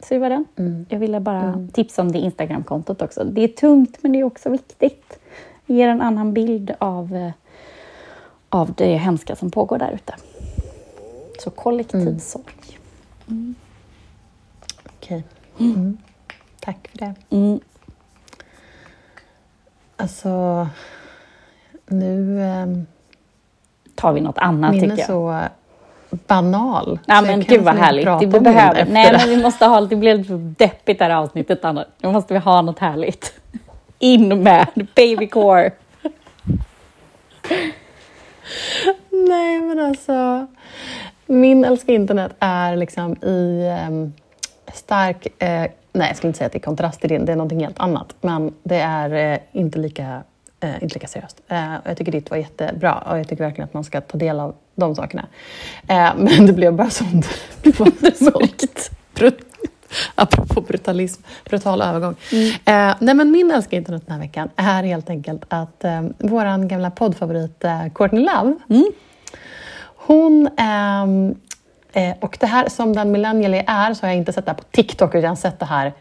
Så 0.00 0.14
det 0.14 0.20
var 0.20 0.30
den. 0.30 0.86
Jag 0.88 0.98
ville 0.98 1.20
bara 1.20 1.68
tipsa 1.72 2.02
om 2.02 2.12
det 2.12 2.18
Instagramkontot 2.18 3.02
också. 3.02 3.24
Det 3.24 3.40
är 3.40 3.48
tungt 3.48 3.98
men 4.00 4.12
det 4.12 4.20
är 4.20 4.24
också 4.24 4.50
viktigt. 4.50 5.18
Det 5.66 5.74
ger 5.74 5.88
en 5.88 6.02
annan 6.02 6.32
bild 6.32 6.74
av, 6.78 7.14
eh, 7.16 7.30
av 8.48 8.72
det 8.74 8.96
hemska 8.96 9.36
som 9.36 9.50
pågår 9.50 9.78
där 9.78 9.90
ute. 9.92 10.14
Så 11.38 11.50
kollektiv 11.50 12.18
sorg. 12.18 12.78
Okej. 15.06 15.24
Mm. 15.58 15.98
Tack 16.60 16.88
för 16.90 16.98
det. 16.98 17.14
Mm. 17.30 17.60
Alltså, 19.96 20.68
nu... 21.86 22.42
ehm, 22.42 22.86
Tar 23.94 24.12
vi 24.12 24.20
något 24.20 24.38
annat 24.38 24.70
min 24.70 24.80
tycker 24.80 24.94
är 24.94 24.98
jag. 24.98 25.06
så 25.06 25.40
banal. 26.10 26.98
Ja 27.06 27.22
men 27.22 27.40
gud 27.40 27.62
vad 27.62 27.74
härligt. 27.76 28.04
den 28.32 28.42
behöver, 28.42 28.86
nej 28.90 29.12
men 29.12 29.28
vi 29.28 29.42
måste 29.42 29.66
ha, 29.66 29.80
det 29.80 29.96
blev 29.96 30.18
lite 30.18 30.32
deppigt 30.34 30.98
det 30.98 31.04
här 31.04 31.10
avsnittet 31.12 31.64
Anna. 31.64 31.84
Nu 31.98 32.12
måste 32.12 32.34
vi 32.34 32.40
ha 32.40 32.62
något 32.62 32.78
härligt. 32.78 33.40
In 33.98 34.42
med 34.42 34.66
babycore. 34.96 35.70
Nej, 39.10 39.60
men 39.60 39.78
alltså. 39.80 40.46
Min 41.26 41.64
älska 41.64 41.92
internet 41.92 42.36
är 42.38 42.76
liksom 42.76 43.12
i 43.22 43.68
ehm, 43.80 44.12
stark... 44.74 45.26
Eh, 45.42 45.66
nej, 45.92 46.08
jag 46.08 46.16
skulle 46.16 46.28
inte 46.28 46.38
säga 46.38 46.46
att 46.46 46.52
det 46.52 46.58
är 46.58 46.60
kontrast 46.60 47.00
till 47.00 47.08
din. 47.08 47.24
Det 47.24 47.32
är 47.32 47.36
någonting 47.36 47.60
helt 47.60 47.78
annat. 47.80 48.14
Men 48.20 48.54
det 48.62 48.76
är 48.76 49.32
eh, 49.32 49.38
inte, 49.52 49.78
lika, 49.78 50.22
eh, 50.60 50.82
inte 50.82 50.94
lika 50.94 51.06
seriöst. 51.06 51.40
Eh, 51.48 51.74
och 51.74 51.90
jag 51.90 51.96
tycker 51.96 52.12
ditt 52.12 52.30
var 52.30 52.36
jättebra 52.36 52.94
och 52.94 53.18
jag 53.18 53.28
tycker 53.28 53.44
verkligen 53.44 53.68
att 53.68 53.74
man 53.74 53.84
ska 53.84 54.00
ta 54.00 54.18
del 54.18 54.40
av 54.40 54.54
de 54.74 54.94
sakerna. 54.94 55.26
Eh, 55.88 56.10
men 56.16 56.46
det 56.46 56.52
blev 56.52 56.72
bara 56.72 56.90
sånt. 56.90 57.26
Det. 57.62 57.78
Brut- 59.14 59.42
Apropå 60.14 60.60
brutalism, 60.60 61.22
brutal 61.44 61.82
övergång. 61.82 62.14
Eh, 62.64 62.94
nej 63.00 63.14
men 63.14 63.30
min 63.30 63.50
älska 63.50 63.76
internet 63.76 64.02
den 64.06 64.12
här 64.14 64.20
veckan 64.20 64.48
är 64.56 64.82
helt 64.82 65.10
enkelt 65.10 65.44
att 65.48 65.84
eh, 65.84 66.02
vår 66.18 66.66
gamla 66.68 66.90
poddfavorit 66.90 67.64
eh, 67.64 67.86
Courtney 67.94 68.24
Love 68.24 68.54
hon, 70.06 70.48
ehm, 70.58 71.34
eh, 71.92 72.12
och 72.20 72.36
det 72.40 72.46
här 72.46 72.68
som 72.68 72.92
den 72.92 73.10
millennial 73.10 73.54
jag 73.54 73.64
är 73.66 73.94
så 73.94 74.06
har 74.06 74.08
jag 74.08 74.16
inte 74.16 74.32
sett 74.32 74.44
det 74.44 74.50
här 74.50 74.58
på 74.58 74.64
TikTok 74.70 75.10
utan 75.10 75.22
jag 75.22 75.28
har 75.28 75.36
sett 75.36 75.58
det 75.58 75.66
här 75.66 75.92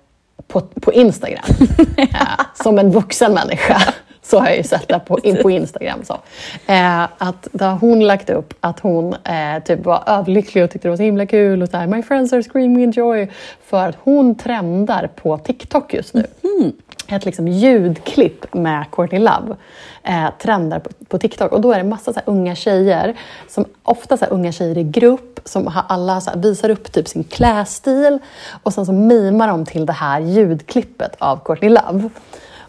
på, 0.47 0.61
på 0.61 0.93
Instagram. 0.93 1.45
eh, 1.97 2.17
som 2.63 2.79
en 2.79 2.91
vuxen 2.91 3.33
människa 3.33 3.81
så 4.21 4.39
har 4.39 4.47
jag 4.47 4.57
ju 4.57 4.63
sett 4.63 4.87
det 4.87 4.99
på, 4.99 5.19
in, 5.19 5.37
på 5.41 5.51
Instagram. 5.51 6.03
Så. 6.03 6.13
Eh, 6.65 7.03
att 7.03 7.47
då 7.51 7.65
har 7.65 7.77
hon 7.77 8.07
lagt 8.07 8.29
upp 8.29 8.53
att 8.59 8.79
hon 8.79 9.13
eh, 9.13 9.63
typ 9.65 9.85
var 9.85 10.03
överlycklig 10.07 10.63
och 10.63 10.71
tyckte 10.71 10.87
det 10.87 10.89
var 10.89 10.97
så 10.97 11.03
himla 11.03 11.25
kul 11.25 11.61
och 11.61 11.69
så 11.69 11.77
här, 11.77 11.87
My 11.87 12.01
friends 12.03 12.33
are 12.33 12.43
screaming 12.43 12.83
in 12.83 12.91
joy. 12.91 13.27
För 13.65 13.87
att 13.89 13.95
hon 14.03 14.35
trendar 14.35 15.07
på 15.07 15.37
TikTok 15.37 15.93
just 15.93 16.13
nu 16.13 16.25
ett 17.07 17.25
liksom 17.25 17.47
ljudklipp 17.47 18.53
med 18.53 18.85
Courtney 18.91 19.19
Love 19.19 19.55
eh, 20.03 20.29
trendar 20.39 20.79
på, 20.79 20.89
på 21.07 21.17
TikTok. 21.17 21.51
Och 21.51 21.61
då 21.61 21.71
är 21.71 21.77
det 21.77 21.83
massa 21.83 22.13
så 22.13 22.19
här 22.19 22.29
unga 22.29 22.55
tjejer, 22.55 23.17
som 23.49 23.65
ofta 23.83 24.17
så 24.17 24.25
här 24.25 24.33
unga 24.33 24.51
tjejer 24.51 24.77
i 24.77 24.83
grupp, 24.83 25.39
som 25.43 25.67
har 25.67 25.83
alla 25.89 26.21
så 26.21 26.29
här, 26.29 26.37
visar 26.37 26.69
upp 26.69 26.91
typ 26.91 27.07
sin 27.07 27.23
klädstil 27.23 28.19
och 28.63 28.73
sen 28.73 28.85
så 28.85 28.91
mimar 28.91 29.47
de 29.47 29.65
till 29.65 29.85
det 29.85 29.93
här 29.93 30.19
ljudklippet 30.19 31.15
av 31.17 31.39
Courtney 31.45 31.69
Love. 31.69 32.09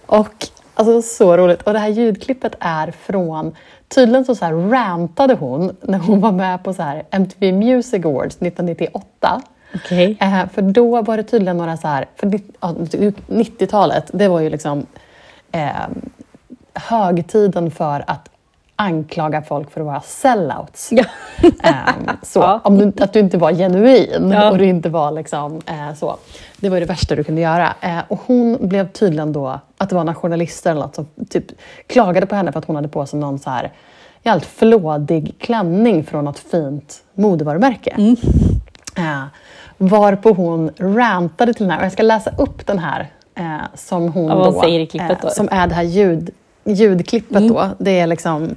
Och 0.07 0.49
alltså 0.75 1.03
så 1.03 1.37
roligt. 1.37 1.62
Och 1.62 1.72
det 1.72 1.79
här 1.79 1.88
ljudklippet 1.88 2.55
är 2.61 2.90
från, 2.90 3.57
tydligen 3.88 4.25
så, 4.25 4.35
så 4.35 4.44
här 4.44 4.53
rantade 4.53 5.35
hon 5.35 5.77
när 5.81 5.99
hon 5.99 6.20
var 6.20 6.33
med 6.33 6.64
på 6.64 6.75
så 6.75 6.83
här 6.83 7.03
MTV 7.11 7.53
Music 7.53 8.05
Awards 8.05 8.37
1998. 8.37 9.42
Okej. 9.74 10.16
Eh, 10.20 10.46
för 10.55 10.62
då 10.62 11.02
var 11.02 11.16
det 11.16 11.22
tydligen 11.22 11.57
några 11.57 11.76
så 11.76 11.88
här, 11.88 12.07
för 12.16 12.26
nitt- 12.26 12.55
ja, 12.61 12.74
90-talet, 13.29 14.11
det 14.12 14.29
var 14.29 14.40
ju 14.40 14.50
liksom 14.50 14.87
eh, 15.52 15.70
högtiden 16.74 17.70
för 17.70 18.05
att 18.07 18.29
anklagar 18.79 19.42
folk 19.42 19.70
för 19.70 19.81
att 19.81 19.87
vara 19.87 20.00
sellouts. 20.00 20.88
Ja. 20.92 21.05
Ehm, 21.62 22.11
så, 22.22 22.38
Ja. 22.40 22.61
om 22.64 22.79
du, 22.79 22.92
att 23.05 23.12
du 23.12 23.20
inte 23.20 23.38
var 23.38 23.52
genuin 23.52 24.31
Ja. 24.31 24.50
och 24.50 24.59
du 24.59 24.64
inte 24.66 24.88
var 24.88 25.11
liksom, 25.11 25.61
eh, 25.66 25.94
så. 25.94 26.16
Det 26.57 26.68
var 26.68 26.81
det 26.81 26.87
värsta 26.87 27.14
du 27.14 27.24
kunde 27.24 27.40
göra. 27.40 27.74
Eh, 27.81 27.98
och 28.09 28.20
hon 28.26 28.59
blev 28.68 28.88
tydligen 28.92 29.33
då, 29.33 29.61
att 29.79 29.88
det 29.88 29.94
var 29.94 30.05
några 30.05 30.14
journalister 30.18 30.70
eller 30.70 30.81
något 30.81 30.94
som 30.94 31.07
typ 31.31 31.44
klagade 31.87 32.26
på 32.26 32.35
henne 32.35 32.52
för 32.52 32.59
att 32.59 32.64
hon 32.64 32.76
hade 32.76 32.88
på 32.88 33.07
sig 33.07 33.18
någon 33.18 33.38
så 33.38 33.50
här 33.50 33.72
jävligt 34.22 34.46
flådig 34.48 35.35
klänning 35.38 36.05
från 36.05 36.24
något 36.24 36.38
fint 36.38 37.02
modevarumärke. 37.14 37.90
Mm. 37.90 38.16
Varpå 39.78 40.30
hon 40.32 40.70
rantade 40.78 41.54
till 41.54 41.62
den 41.64 41.70
här, 41.70 41.78
och 41.78 41.84
jag 41.84 41.92
ska 41.92 42.02
läsa 42.02 42.30
upp 42.38 42.66
den 42.66 42.78
här 42.78 43.10
eh, 43.34 43.44
som 43.74 44.08
hon 44.08 44.28
Ja, 44.28 44.34
då, 44.34 44.62
eh, 45.00 45.18
då? 45.22 45.28
som 45.30 45.48
är 45.52 45.66
det 45.66 45.74
här 45.74 45.82
ljud, 45.82 46.30
ljudklippet 46.64 47.36
Mm. 47.36 47.48
då. 47.48 47.68
Det 47.78 48.00
är 48.00 48.06
liksom, 48.06 48.56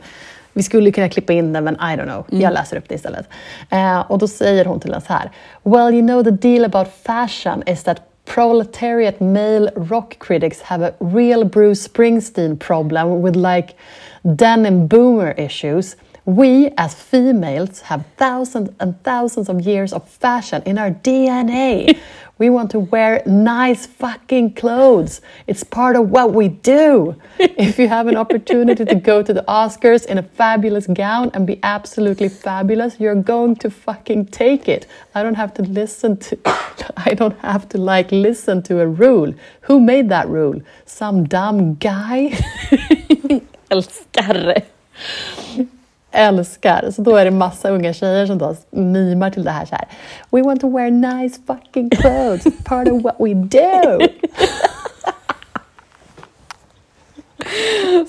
vi 0.54 0.64
skulle 0.64 0.92
kunna 0.92 1.10
klippa 1.10 1.34
in 1.34 1.54
det 1.54 1.62
men 1.62 1.76
I 1.76 1.78
don't 1.78 2.04
know, 2.04 2.26
Mm. 2.32 2.42
jag 2.42 2.54
läser 2.54 2.78
upp 2.78 2.84
det 2.90 2.96
istället. 2.96 3.30
Eh, 3.70 4.00
och 4.00 4.18
då 4.18 4.28
säger 4.28 4.66
hon 4.66 4.80
till 4.80 4.92
den 4.92 5.02
så 5.02 5.14
här. 5.14 5.32
Well 5.64 5.94
you 5.94 6.08
know 6.08 6.24
the 6.24 6.32
deal 6.32 6.66
about 6.66 6.88
fashion 7.04 7.64
is 7.68 7.84
that 7.84 7.98
proletariat 8.36 9.20
male 9.20 9.72
rock 9.76 10.16
critics 10.20 10.62
have 10.62 10.86
a 10.88 10.92
real 11.00 11.46
Bruce 11.46 11.90
Springsteen 11.90 12.58
problem 12.58 13.22
with 13.26 13.38
like 13.38 13.74
denim 14.22 14.88
boomer 14.88 15.40
issues. 15.40 15.96
We, 16.26 16.70
as 16.78 16.94
females, 16.94 17.82
have 17.82 18.06
thousands 18.18 18.70
and 18.80 19.02
thousands 19.04 19.50
of 19.50 19.62
years 19.62 19.94
of 19.94 20.08
fashion 20.08 20.62
in 20.66 20.78
our 20.78 20.92
DNA. 20.92 21.98
We 22.40 22.50
want 22.50 22.72
to 22.72 22.80
wear 22.80 23.22
nice 23.26 23.86
fucking 23.86 24.54
clothes. 24.54 25.20
It's 25.46 25.62
part 25.66 25.98
of 25.98 26.10
what 26.10 26.34
we 26.34 26.48
do. 26.48 27.16
If 27.40 27.78
you 27.78 27.90
have 27.90 28.08
an 28.08 28.16
opportunity 28.16 28.86
to 28.86 28.96
go 28.96 29.22
to 29.22 29.34
the 29.34 29.44
Oscars 29.46 30.06
in 30.06 30.18
a 30.18 30.24
fabulous 30.24 30.88
gown 30.88 31.32
and 31.34 31.46
be 31.46 31.60
absolutely 31.64 32.30
fabulous, 32.30 32.98
you're 32.98 33.22
going 33.22 33.58
to 33.58 33.70
fucking 33.70 34.28
take 34.28 34.70
it. 34.70 34.88
I 35.14 35.22
don't 35.22 35.36
have 35.36 35.54
to 35.56 35.64
listen 35.64 36.16
to 36.18 36.38
I 37.10 37.14
don't 37.14 37.38
have 37.40 37.68
to 37.70 37.78
like 37.78 38.10
listen 38.14 38.64
to 38.64 38.80
a 38.80 38.88
rule. 38.88 39.34
Who 39.68 39.82
made 39.82 40.08
that 40.08 40.30
rule? 40.30 40.62
Some 40.86 41.26
dumb 41.26 41.76
guy? 41.76 42.30
Älskar. 43.72 44.64
Älskar. 46.12 46.92
Så 46.92 47.02
då 47.02 47.16
är 47.16 47.26
det 47.26 47.32
massa 47.32 47.70
unga 47.70 47.94
tjejer 47.94 48.26
som 48.26 48.38
då 48.38 48.56
mimar 48.70 49.30
till 49.30 49.44
det 49.44 49.52
här 49.52 49.66
så 49.66 49.76
här. 49.76 49.88
We 50.30 50.42
want 50.42 50.62
to 50.62 50.78
wear 50.78 50.92
nice 50.92 51.42
fucking 51.48 51.90
clothes, 51.90 52.46
It's 52.46 52.64
part 52.66 52.88
of 52.88 53.02
what 53.02 53.16
we 53.20 53.34
do. 53.34 54.00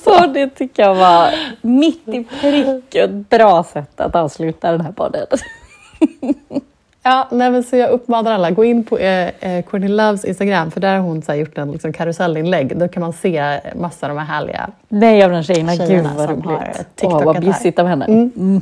Så 0.04 0.26
det 0.26 0.48
tycker 0.48 0.82
jag 0.82 0.94
var 0.94 1.34
mitt 1.62 2.08
i 2.08 2.24
prick 2.40 2.94
ett 2.94 3.30
bra 3.30 3.64
sätt 3.64 4.00
att 4.00 4.16
avsluta 4.16 4.72
den 4.72 4.80
här 4.80 4.92
podden. 4.92 5.26
Ja, 7.02 7.28
nej 7.30 7.50
men 7.50 7.62
så 7.64 7.76
jag 7.76 7.90
uppmanar 7.90 8.32
alla, 8.32 8.50
gå 8.50 8.64
in 8.64 8.84
på 8.84 8.98
eh, 8.98 9.28
eh, 9.40 9.64
Courtney 9.64 9.88
Loves 9.88 10.24
Instagram 10.24 10.70
för 10.70 10.80
där 10.80 10.94
har 10.94 11.00
hon 11.02 11.22
så 11.22 11.34
gjort 11.34 11.58
en 11.58 11.72
liksom, 11.72 11.92
karusellinlägg. 11.92 12.78
Då 12.78 12.88
kan 12.88 13.00
man 13.00 13.12
se 13.12 13.60
massa 13.74 14.06
av 14.06 14.14
de 14.14 14.18
här 14.18 14.34
härliga 14.34 14.70
Nej, 14.88 15.24
av 15.24 15.30
de 15.30 15.42
tjejerna. 15.42 15.76
Gud 15.76 15.88
Tjejerna 15.88 16.12
vad 16.16 16.28
som 16.28 16.42
roligt. 16.42 16.60
Åh, 16.70 16.82
TikTokat 16.94 17.24
vad 17.24 17.34
här. 17.36 17.42
bjussigt 17.42 17.78
av 17.78 17.86
henne. 17.86 18.04
Mm. 18.04 18.60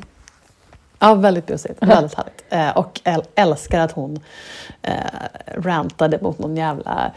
Ja, 0.98 1.14
väldigt 1.14 1.46
bussigt. 1.46 1.79
Väldigt 1.83 2.14
härligt. 2.14 2.44
Eh, 2.48 2.77
och 2.77 3.01
äl- 3.05 3.24
älskar 3.35 3.81
att 3.81 3.92
hon 3.92 4.20
eh, 4.83 4.92
rantade 5.57 6.18
mot 6.22 6.38
någon 6.38 6.57
jävla 6.57 7.11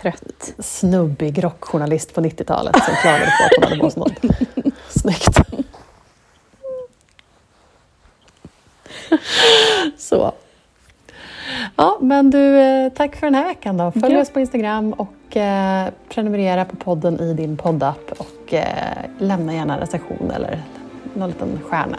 Trött. 0.00 0.52
snubbig 0.58 1.44
rockjournalist 1.44 2.14
på 2.14 2.20
90-talet 2.20 2.76
som 2.84 2.94
klagade 3.02 3.24
på 3.26 3.44
att 3.44 3.50
hon 3.56 3.64
hade 3.64 3.80
på 3.80 3.90
sig 3.90 4.00
något 4.00 4.74
snyggt. 4.88 5.38
Så. 9.98 10.32
Ja, 11.80 11.98
men 12.00 12.30
du, 12.30 12.56
eh, 12.60 12.92
tack 12.92 13.16
för 13.16 13.26
den 13.26 13.34
här 13.34 13.44
veckan 13.44 13.76
då. 13.76 13.90
Följ 14.00 14.14
Ja. 14.14 14.20
oss 14.20 14.30
på 14.30 14.40
Instagram 14.40 14.92
och 14.92 15.36
eh, 15.36 15.88
prenumerera 16.08 16.64
på 16.64 16.76
podden 16.76 17.20
i 17.20 17.34
din 17.34 17.56
poddapp 17.56 18.12
och 18.18 18.54
eh, 18.54 18.64
lämna 19.18 19.54
gärna 19.54 19.74
en 19.74 19.80
recension 19.80 20.30
eller 20.30 20.60
någon 21.14 21.28
liten 21.28 21.60
stjärna. 21.64 21.98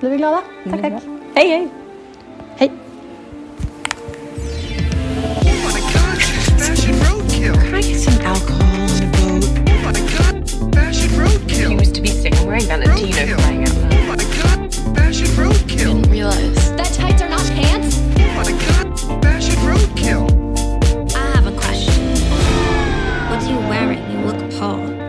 Blir 0.00 0.10
vi 0.10 0.16
glada? 0.16 0.40
Tack, 0.70 0.82
tack. 0.82 0.92
Hej, 1.34 1.48
hej! 1.48 1.68
Hej! 2.56 2.70
Oh? 8.22 8.36
Oh 11.68 11.92
to 11.92 12.00
be 12.02 12.08
sick. 12.08 12.34
I'm 12.34 12.46
wearing 12.46 12.64
Valentino 12.66 13.36
crying 13.36 13.62
out 13.62 13.74
loud. 13.76 13.94
Oh 13.94 14.06
my 14.06 14.16
god, 14.42 14.74
fashion 14.96 15.28
roadkill. 15.36 15.94
Didn't 16.02 16.10
realize. 16.10 16.76
That 16.76 16.92
tights 16.94 17.22
are 17.22 17.28
not 17.28 17.42
pants? 17.54 18.09
Fashion 19.80 19.94
roadkill. 19.94 21.16
I 21.16 21.36
have 21.36 21.46
a 21.46 21.56
question. 21.56 22.10
What 23.30 23.42
are 23.42 23.50
you 23.50 23.58
wearing? 23.68 24.10
You 24.10 24.26
look 24.26 24.50
Paul. 24.58 24.99